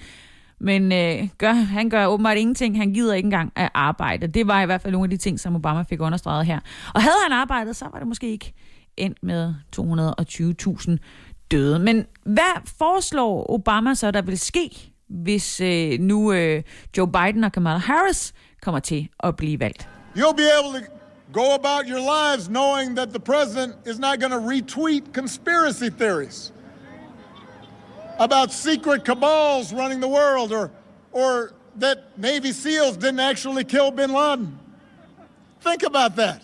Men 0.60 0.92
øh, 0.92 1.30
gør, 1.38 1.52
han 1.52 1.90
gør 1.90 2.06
åbenbart 2.06 2.38
ingenting. 2.38 2.78
Han 2.78 2.94
gider 2.94 3.14
ikke 3.14 3.28
engang 3.28 3.52
at 3.56 3.70
arbejde. 3.74 4.28
Det 4.28 4.48
var 4.48 4.62
i 4.62 4.66
hvert 4.66 4.82
fald 4.82 4.92
nogle 4.92 5.06
af 5.06 5.10
de 5.10 5.18
ting, 5.18 5.40
som 5.40 5.56
Obama 5.56 5.84
fik 5.90 6.02
understreget 6.02 6.46
her. 6.46 6.60
Og 6.94 7.02
havde 7.02 7.16
han 7.24 7.32
arbejdet, 7.32 7.76
så 7.76 7.86
var 7.92 8.00
det 8.00 8.08
måske 8.08 8.30
ikke 8.30 8.54
endt 8.98 9.24
med 9.24 9.54
220.000 9.76 10.98
døde. 11.52 11.80
Men 11.80 12.06
hvad 12.24 12.68
foreslår 12.78 13.52
Obama 13.52 13.94
så, 13.94 14.12
der 14.12 14.22
vil 14.22 14.38
ske, 14.40 14.94
hvis 15.10 15.62
øh, 15.62 16.00
nu 16.00 16.32
øh, 16.32 16.64
Joe 16.98 17.12
Biden 17.12 17.44
og 17.44 17.52
Kamala 17.52 17.78
Harris 17.78 18.34
kommer 18.62 18.80
til 18.80 19.10
at 19.20 19.36
blive 19.36 19.60
valgt? 19.60 19.90
You'll 20.16 20.36
be 20.36 20.44
able 20.60 20.80
to 20.80 20.97
go 21.38 21.54
about 21.54 21.88
your 21.88 22.00
lives 22.02 22.50
knowing 22.50 22.96
that 22.96 23.14
the 23.14 23.20
president 23.20 23.76
is 23.86 24.00
not 24.00 24.20
going 24.20 24.32
to 24.32 24.40
retweet 24.40 25.14
conspiracy 25.14 25.88
theories 25.88 26.52
about 28.18 28.52
secret 28.52 29.06
cabals 29.06 29.72
running 29.72 30.00
the 30.00 30.08
world 30.08 30.52
or, 30.52 30.72
or 31.12 31.54
that 31.76 32.18
Navy 32.18 32.52
SEALs 32.52 32.98
didn't 32.98 33.20
actually 33.20 33.64
kill 33.64 33.92
bin 33.92 34.12
Laden. 34.12 34.58
Think 35.62 35.84
about 35.84 36.16
that. 36.16 36.42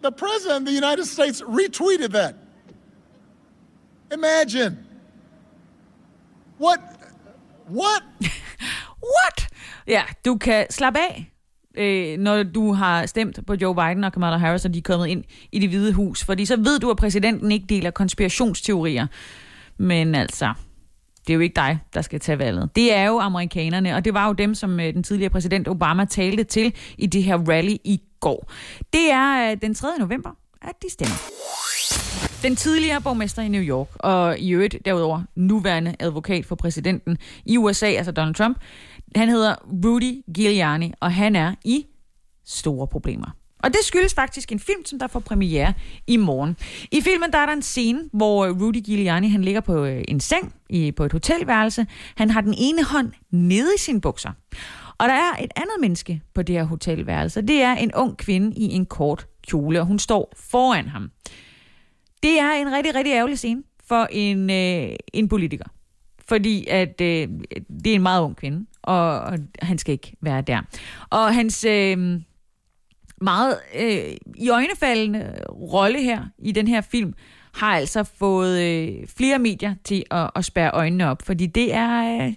The 0.00 0.10
president 0.10 0.60
of 0.60 0.64
the 0.64 0.72
United 0.72 1.04
States 1.04 1.42
retweeted 1.42 2.12
that. 2.12 2.34
Imagine. 4.10 4.86
What? 6.56 6.80
What? 7.66 8.02
What? 9.00 9.48
Ja, 9.86 10.02
du 10.24 10.38
kan 10.38 10.66
slappe 10.70 10.98
af, 10.98 11.24
øh, 11.78 12.18
når 12.18 12.42
du 12.42 12.72
har 12.72 13.06
stemt 13.06 13.46
på 13.46 13.54
Joe 13.54 13.74
Biden 13.74 14.04
og 14.04 14.12
Kamala 14.12 14.36
Harris, 14.36 14.64
og 14.64 14.74
de 14.74 14.78
er 14.78 14.82
kommet 14.82 15.06
ind 15.06 15.24
i 15.52 15.58
det 15.58 15.68
hvide 15.68 15.92
hus. 15.92 16.24
Fordi 16.24 16.44
så 16.44 16.56
ved 16.56 16.78
du, 16.78 16.90
at 16.90 16.96
præsidenten 16.96 17.52
ikke 17.52 17.66
deler 17.68 17.90
konspirationsteorier. 17.90 19.06
Men 19.78 20.14
altså, 20.14 20.52
det 21.26 21.32
er 21.32 21.34
jo 21.34 21.40
ikke 21.40 21.56
dig, 21.56 21.78
der 21.94 22.02
skal 22.02 22.20
tage 22.20 22.38
valget. 22.38 22.70
Det 22.76 22.94
er 22.94 23.06
jo 23.06 23.18
amerikanerne, 23.18 23.94
og 23.94 24.04
det 24.04 24.14
var 24.14 24.26
jo 24.26 24.32
dem, 24.32 24.54
som 24.54 24.80
øh, 24.80 24.94
den 24.94 25.02
tidligere 25.02 25.30
præsident 25.30 25.68
Obama 25.68 26.04
talte 26.04 26.44
til 26.44 26.74
i 26.98 27.06
det 27.06 27.22
her 27.24 27.38
rally 27.48 27.76
i 27.84 28.00
går. 28.20 28.52
Det 28.92 29.10
er 29.10 29.50
øh, 29.50 29.56
den 29.62 29.74
3. 29.74 29.88
november, 29.98 30.30
at 30.62 30.82
de 30.82 30.90
stemmer. 30.90 31.16
Den 32.42 32.56
tidligere 32.56 33.00
borgmester 33.00 33.42
i 33.42 33.48
New 33.48 33.62
York, 33.62 33.88
og 33.94 34.38
i 34.38 34.50
øvrigt 34.50 34.76
derudover 34.84 35.22
nuværende 35.34 35.94
advokat 36.00 36.46
for 36.46 36.54
præsidenten 36.54 37.18
i 37.44 37.56
USA, 37.56 37.86
altså 37.86 38.12
Donald 38.12 38.34
Trump, 38.34 38.58
han 39.16 39.28
hedder 39.28 39.54
Rudy 39.84 40.22
Giuliani, 40.34 40.92
og 41.00 41.12
han 41.12 41.36
er 41.36 41.54
i 41.64 41.86
store 42.44 42.86
problemer. 42.86 43.30
Og 43.58 43.70
det 43.70 43.80
skyldes 43.82 44.14
faktisk 44.14 44.52
en 44.52 44.58
film, 44.58 44.84
som 44.84 44.98
der 44.98 45.06
får 45.06 45.20
premiere 45.20 45.74
i 46.06 46.16
morgen. 46.16 46.56
I 46.92 47.00
filmen 47.00 47.32
der 47.32 47.38
er 47.38 47.46
der 47.46 47.52
en 47.52 47.62
scene, 47.62 48.00
hvor 48.12 48.46
øh, 48.46 48.62
Rudy 48.62 48.80
Giuliani 48.84 49.28
han 49.28 49.42
ligger 49.42 49.60
på 49.60 49.84
øh, 49.84 50.04
en 50.08 50.20
seng 50.20 50.54
i, 50.70 50.92
på 50.92 51.04
et 51.04 51.12
hotelværelse. 51.12 51.86
Han 52.16 52.30
har 52.30 52.40
den 52.40 52.54
ene 52.58 52.84
hånd 52.84 53.12
nede 53.30 53.68
i 53.76 53.78
sine 53.78 54.00
bukser. 54.00 54.30
Og 54.98 55.08
der 55.08 55.14
er 55.14 55.42
et 55.42 55.50
andet 55.56 55.74
menneske 55.80 56.22
på 56.34 56.42
det 56.42 56.54
her 56.54 56.64
hotelværelse. 56.64 57.42
Det 57.42 57.62
er 57.62 57.72
en 57.72 57.94
ung 57.94 58.16
kvinde 58.16 58.56
i 58.56 58.64
en 58.64 58.86
kort 58.86 59.26
kjole, 59.46 59.80
og 59.80 59.86
hun 59.86 59.98
står 59.98 60.32
foran 60.36 60.88
ham. 60.88 61.10
Det 62.22 62.40
er 62.40 62.52
en 62.52 62.72
rigtig, 62.72 62.94
rigtig 62.94 63.12
ærgerlig 63.12 63.38
scene 63.38 63.62
for 63.84 64.08
en, 64.10 64.50
øh, 64.50 64.96
en 65.12 65.28
politiker. 65.28 65.64
Fordi 66.28 66.66
at 66.66 67.00
øh, 67.00 67.28
det 67.84 67.90
er 67.90 67.94
en 67.94 68.02
meget 68.02 68.22
ung 68.22 68.36
kvinde, 68.36 68.66
og, 68.88 69.20
og 69.20 69.38
han 69.62 69.78
skal 69.78 69.92
ikke 69.92 70.16
være 70.20 70.42
der. 70.42 70.60
Og 71.10 71.34
hans 71.34 71.64
øh, 71.64 72.20
meget 73.20 73.58
øh, 73.78 74.16
i 74.36 74.48
øjnefaldende 74.48 75.34
rolle 75.50 76.02
her 76.02 76.24
i 76.38 76.52
den 76.52 76.68
her 76.68 76.80
film 76.80 77.14
har 77.54 77.76
altså 77.76 78.04
fået 78.04 78.60
øh, 78.60 79.06
flere 79.16 79.38
medier 79.38 79.74
til 79.84 80.04
at, 80.10 80.30
at 80.36 80.44
spærre 80.44 80.70
øjnene 80.70 81.10
op, 81.10 81.22
fordi 81.22 81.46
det 81.46 81.74
er 81.74 82.16
øh, 82.16 82.32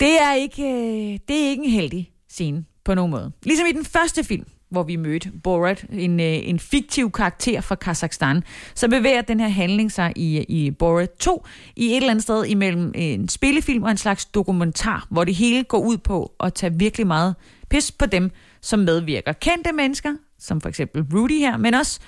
det 0.00 0.22
er 0.22 0.34
ikke 0.34 0.62
øh, 0.62 1.18
det 1.28 1.44
er 1.44 1.48
ikke 1.50 1.64
en 1.64 1.70
heldig 1.70 2.10
scene 2.28 2.64
på 2.84 2.94
nogen 2.94 3.10
måde. 3.10 3.32
Ligesom 3.42 3.66
i 3.66 3.72
den 3.72 3.84
første 3.84 4.24
film, 4.24 4.46
hvor 4.74 4.82
vi 4.82 4.96
mødte 4.96 5.30
Borat, 5.42 5.86
en, 5.92 6.20
øh, 6.20 6.48
en 6.48 6.58
fiktiv 6.58 7.10
karakter 7.10 7.60
fra 7.60 7.74
Kazakhstan, 7.74 8.42
så 8.74 8.88
bevæger 8.88 9.22
den 9.22 9.40
her 9.40 9.48
handling 9.48 9.92
sig 9.92 10.12
i, 10.16 10.44
i 10.48 10.70
Borat 10.70 11.10
2 11.10 11.46
i 11.76 11.86
et 11.86 11.96
eller 11.96 12.10
andet 12.10 12.22
sted 12.22 12.44
imellem 12.44 12.92
en 12.94 13.28
spillefilm 13.28 13.82
og 13.82 13.90
en 13.90 13.96
slags 13.96 14.24
dokumentar, 14.24 15.06
hvor 15.10 15.24
det 15.24 15.34
hele 15.34 15.64
går 15.64 15.78
ud 15.78 15.98
på 15.98 16.32
at 16.40 16.54
tage 16.54 16.78
virkelig 16.78 17.06
meget 17.06 17.34
pis 17.70 17.92
på 17.92 18.06
dem, 18.06 18.30
som 18.60 18.78
medvirker. 18.78 19.32
Kendte 19.32 19.72
mennesker, 19.72 20.14
som 20.38 20.60
for 20.60 20.68
eksempel 20.68 21.02
Rudy 21.14 21.38
her, 21.38 21.56
men 21.56 21.74
også 21.74 22.00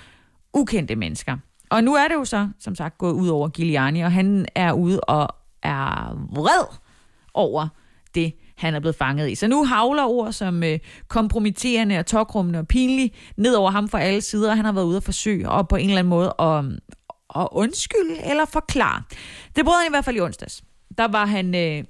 ukendte 0.54 0.96
mennesker. 0.96 1.36
Og 1.70 1.84
nu 1.84 1.94
er 1.94 2.08
det 2.08 2.14
jo 2.14 2.24
så, 2.24 2.48
som 2.58 2.74
sagt, 2.74 2.98
gået 2.98 3.12
ud 3.12 3.28
over 3.28 3.48
Giuliani, 3.48 4.00
og 4.00 4.12
han 4.12 4.46
er 4.54 4.72
ude 4.72 5.00
og 5.00 5.28
er 5.62 6.18
vred 6.32 6.76
over 7.34 7.68
det, 8.14 8.32
han 8.56 8.74
er 8.74 8.80
blevet 8.80 8.96
fanget 8.96 9.30
i. 9.30 9.34
Så 9.34 9.48
nu 9.48 9.64
havler 9.64 10.04
ord 10.04 10.32
som 10.32 10.62
øh, 10.62 10.78
kompromitterende 11.08 11.98
og 11.98 12.06
tokrummende 12.06 12.58
og 12.58 12.68
pinlig 12.68 13.12
ned 13.36 13.54
over 13.54 13.70
ham 13.70 13.88
fra 13.88 14.00
alle 14.00 14.20
sider, 14.20 14.50
og 14.50 14.56
han 14.56 14.64
har 14.64 14.72
været 14.72 14.84
ude 14.84 14.96
at 14.96 15.02
forsøge 15.02 15.48
og 15.48 15.68
på 15.68 15.76
en 15.76 15.88
eller 15.88 15.98
anden 15.98 16.10
måde 16.10 16.34
at, 16.38 16.64
at 17.42 17.48
undskylde 17.52 18.30
eller 18.30 18.44
forklare. 18.44 19.02
Det 19.56 19.64
brød 19.64 19.74
han 19.74 19.90
i 19.90 19.92
hvert 19.92 20.04
fald 20.04 20.16
i 20.16 20.20
onsdags. 20.20 20.64
Der 20.98 21.08
var 21.08 21.26
han 21.26 21.54
øh, 21.54 21.84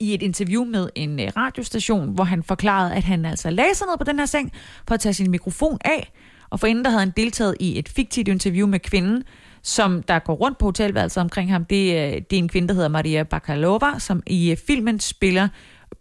i 0.00 0.14
et 0.14 0.22
interview 0.22 0.64
med 0.64 0.88
en 0.94 1.20
øh, 1.20 1.28
radiostation, 1.36 2.14
hvor 2.14 2.24
han 2.24 2.42
forklarede, 2.42 2.94
at 2.94 3.04
han 3.04 3.24
altså 3.24 3.50
lagde 3.50 3.74
sig 3.74 3.86
ned 3.86 3.98
på 3.98 4.04
den 4.04 4.18
her 4.18 4.26
seng 4.26 4.52
for 4.88 4.94
at 4.94 5.00
tage 5.00 5.14
sin 5.14 5.30
mikrofon 5.30 5.78
af, 5.84 6.12
og 6.50 6.60
for 6.60 6.66
inden 6.66 6.84
der 6.84 6.90
havde 6.90 7.00
han 7.00 7.12
deltaget 7.16 7.56
i 7.60 7.78
et 7.78 7.88
fiktivt 7.88 8.28
interview 8.28 8.66
med 8.66 8.80
kvinden, 8.80 9.24
som 9.62 10.02
der 10.02 10.18
går 10.18 10.34
rundt 10.34 10.58
på 10.58 10.66
hotelværelset 10.66 11.20
omkring 11.20 11.52
ham. 11.52 11.64
Det, 11.64 11.90
øh, 11.90 12.22
det 12.30 12.32
er 12.32 12.38
en 12.38 12.48
kvinde, 12.48 12.68
der 12.68 12.74
hedder 12.74 12.88
Maria 12.88 13.22
Bakalova, 13.22 13.98
som 13.98 14.22
i 14.26 14.50
øh, 14.50 14.56
filmen 14.66 15.00
spiller 15.00 15.48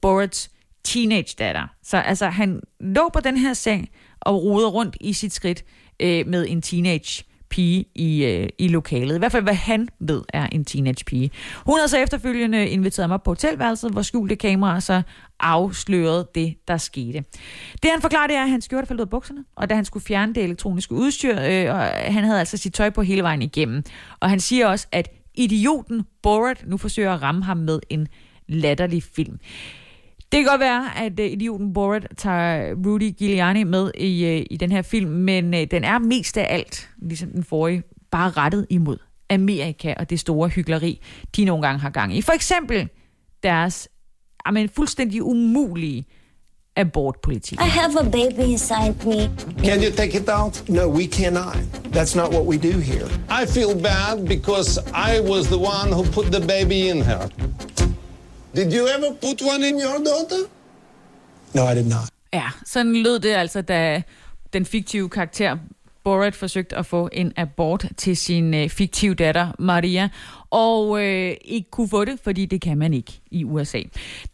Borats 0.02 0.52
teenage 0.84 1.36
datter. 1.40 1.68
Så 1.84 1.98
altså, 1.98 2.28
han 2.28 2.62
lå 2.80 3.10
på 3.14 3.20
den 3.20 3.38
her 3.38 3.54
seng 3.54 3.90
og 4.20 4.44
roder 4.44 4.68
rundt 4.68 4.98
i 5.02 5.14
sit 5.14 5.34
skridt 5.34 5.64
øh, 6.00 6.28
med 6.28 6.46
en 6.50 6.62
teenage 6.62 7.24
pige 7.50 7.86
i, 7.96 8.26
øh, 8.26 8.50
i 8.58 8.68
lokalet. 8.68 9.16
I 9.16 9.20
hvert 9.20 9.32
fald, 9.32 9.44
hvad 9.44 9.54
han 9.54 9.88
ved, 10.00 10.22
er 10.34 10.48
en 10.52 10.66
teenage 10.66 11.06
pige. 11.06 11.32
Hun 11.66 11.76
havde 11.76 11.88
så 11.88 11.98
efterfølgende 11.98 12.70
inviteret 12.70 13.10
mig 13.10 13.14
op 13.14 13.24
på 13.24 13.32
hotelværelset, 13.32 13.92
hvor 13.92 14.02
skjulte 14.02 14.36
kameraer 14.36 14.80
så 14.80 15.02
afslørede 15.40 16.28
det, 16.36 16.56
der 16.68 16.78
skete. 16.78 17.24
Det 17.84 17.92
han 17.92 18.02
forklarede, 18.02 18.34
er, 18.34 18.44
at 18.44 18.50
han 18.50 18.62
skjorte 18.62 18.88
faldt 18.88 19.02
ud 19.02 19.06
af 19.06 19.10
bukserne, 19.10 19.44
og 19.56 19.70
da 19.70 19.76
han 19.76 19.86
skulle 19.86 20.06
fjerne 20.06 20.34
det 20.34 20.44
elektroniske 20.44 20.94
udstyr, 20.94 21.36
øh, 21.40 21.76
og 21.76 21.82
han 21.88 22.24
havde 22.24 22.40
altså 22.40 22.58
sit 22.58 22.74
tøj 22.74 22.90
på 22.90 23.02
hele 23.02 23.24
vejen 23.24 23.42
igennem. 23.42 23.84
Og 24.20 24.30
han 24.30 24.40
siger 24.40 24.68
også, 24.68 24.88
at 24.92 25.10
idioten 25.36 26.04
Borat 26.24 26.64
nu 26.68 26.78
forsøger 26.78 27.14
at 27.14 27.22
ramme 27.22 27.44
ham 27.44 27.58
med 27.58 27.80
en 27.90 28.08
latterlig 28.50 29.04
film. 29.04 29.40
Det 30.32 30.38
kan 30.38 30.46
godt 30.46 30.62
være, 30.62 30.98
at 30.98 31.20
uh, 31.20 31.26
idioten 31.26 31.74
Borat 31.74 32.08
tager 32.18 32.76
Rudy 32.86 33.12
Giuliani 33.18 33.64
med 33.64 33.92
i, 33.98 34.26
uh, 34.26 34.46
i 34.52 34.58
den 34.60 34.72
her 34.72 34.82
film, 34.82 35.12
men 35.12 35.54
uh, 35.54 35.60
den 35.72 35.84
er 35.84 36.00
mest 36.00 36.38
af 36.38 36.48
alt, 36.50 36.90
ligesom 37.02 37.30
den 37.30 37.44
forrige, 37.44 37.84
bare 38.12 38.30
rettet 38.30 38.66
imod 38.70 38.98
Amerika 39.30 39.94
og 39.98 40.10
det 40.10 40.20
store 40.20 40.50
hyggeleri, 40.50 41.02
de 41.36 41.46
nogle 41.46 41.68
gange 41.68 41.80
har 41.80 41.90
gang 41.90 42.18
i. 42.18 42.22
For 42.22 42.32
eksempel 42.32 42.90
deres 43.44 43.90
amen, 44.46 44.70
fuldstændig 44.70 45.24
umulige 45.24 46.06
abortpolitik. 46.76 47.60
I 47.60 47.70
have 47.70 48.00
a 48.00 48.04
baby 48.04 48.40
inside 48.40 48.96
me. 49.06 49.30
Can 49.64 49.84
you 49.84 49.92
take 49.92 50.16
it 50.16 50.30
out? 50.30 50.70
No, 50.70 50.88
we 50.88 51.08
cannot. 51.08 51.56
That's 51.92 52.16
not 52.16 52.30
what 52.34 52.46
we 52.46 52.58
do 52.58 52.80
here. 52.80 53.08
I 53.30 53.46
feel 53.46 53.76
bad 53.76 54.28
because 54.28 54.80
I 54.94 55.20
was 55.20 55.48
the 55.48 55.58
one 55.58 55.92
who 55.92 56.04
put 56.04 56.26
the 56.32 56.40
baby 56.48 56.90
in 56.90 57.02
her. 57.02 57.30
Did 58.56 58.74
you 58.74 58.88
ever 58.88 59.14
put 59.22 59.42
one 59.42 59.68
in 59.68 59.76
your 59.76 59.98
daughter? 59.98 60.50
No, 61.54 61.72
I 61.72 61.76
did 61.76 61.86
not. 61.86 62.10
Ja, 62.34 62.50
sådan 62.66 62.96
lød 62.96 63.20
det 63.20 63.30
altså, 63.30 63.62
da 63.62 64.02
den 64.54 64.66
fiktive 64.66 65.10
karakter 65.10 65.58
Borat 66.04 66.36
forsøgte 66.36 66.76
at 66.78 66.86
få 66.86 67.10
en 67.12 67.34
abort 67.38 67.86
til 67.98 68.18
sin 68.18 68.54
øh, 68.54 68.70
fiktive 68.70 69.16
datter 69.16 69.52
Maria, 69.60 70.10
og 70.50 71.04
øh, 71.06 71.34
ikke 71.46 71.70
kunne 71.72 71.90
få 71.90 72.06
det, 72.06 72.20
fordi 72.24 72.46
det 72.46 72.62
kan 72.62 72.78
man 72.78 72.94
ikke 72.94 73.22
i 73.32 73.44
USA. 73.44 73.82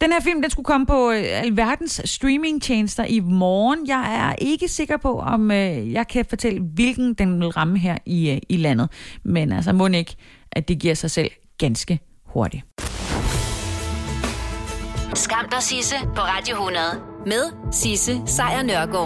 Den 0.00 0.12
her 0.12 0.20
film, 0.20 0.42
den 0.42 0.50
skulle 0.50 0.64
komme 0.64 0.86
på 0.86 1.10
øh, 1.10 1.24
alverdens 1.24 2.00
streamingtjenester 2.04 3.04
i 3.04 3.20
morgen. 3.20 3.88
Jeg 3.88 4.28
er 4.28 4.34
ikke 4.38 4.68
sikker 4.68 4.96
på, 4.96 5.18
om 5.18 5.50
øh, 5.50 5.92
jeg 5.92 6.08
kan 6.08 6.24
fortælle, 6.24 6.60
hvilken 6.60 7.14
den 7.14 7.40
vil 7.40 7.48
ramme 7.48 7.78
her 7.78 7.98
i, 8.06 8.30
øh, 8.30 8.38
i 8.48 8.56
landet. 8.56 8.88
Men 9.22 9.52
altså, 9.52 9.72
må 9.72 9.86
ikke, 9.86 10.16
at 10.52 10.68
det 10.68 10.78
giver 10.78 10.94
sig 10.94 11.10
selv 11.10 11.30
ganske 11.58 11.98
hurtigt. 12.24 12.62
Skam 15.16 15.48
dig, 15.50 15.62
Sisse, 15.62 15.94
på 16.14 16.20
Radio 16.20 16.54
100. 16.54 16.80
Med 17.26 17.72
Sisse 17.72 18.22
Sejr 18.26 18.62
Nørgaard. 18.62 19.04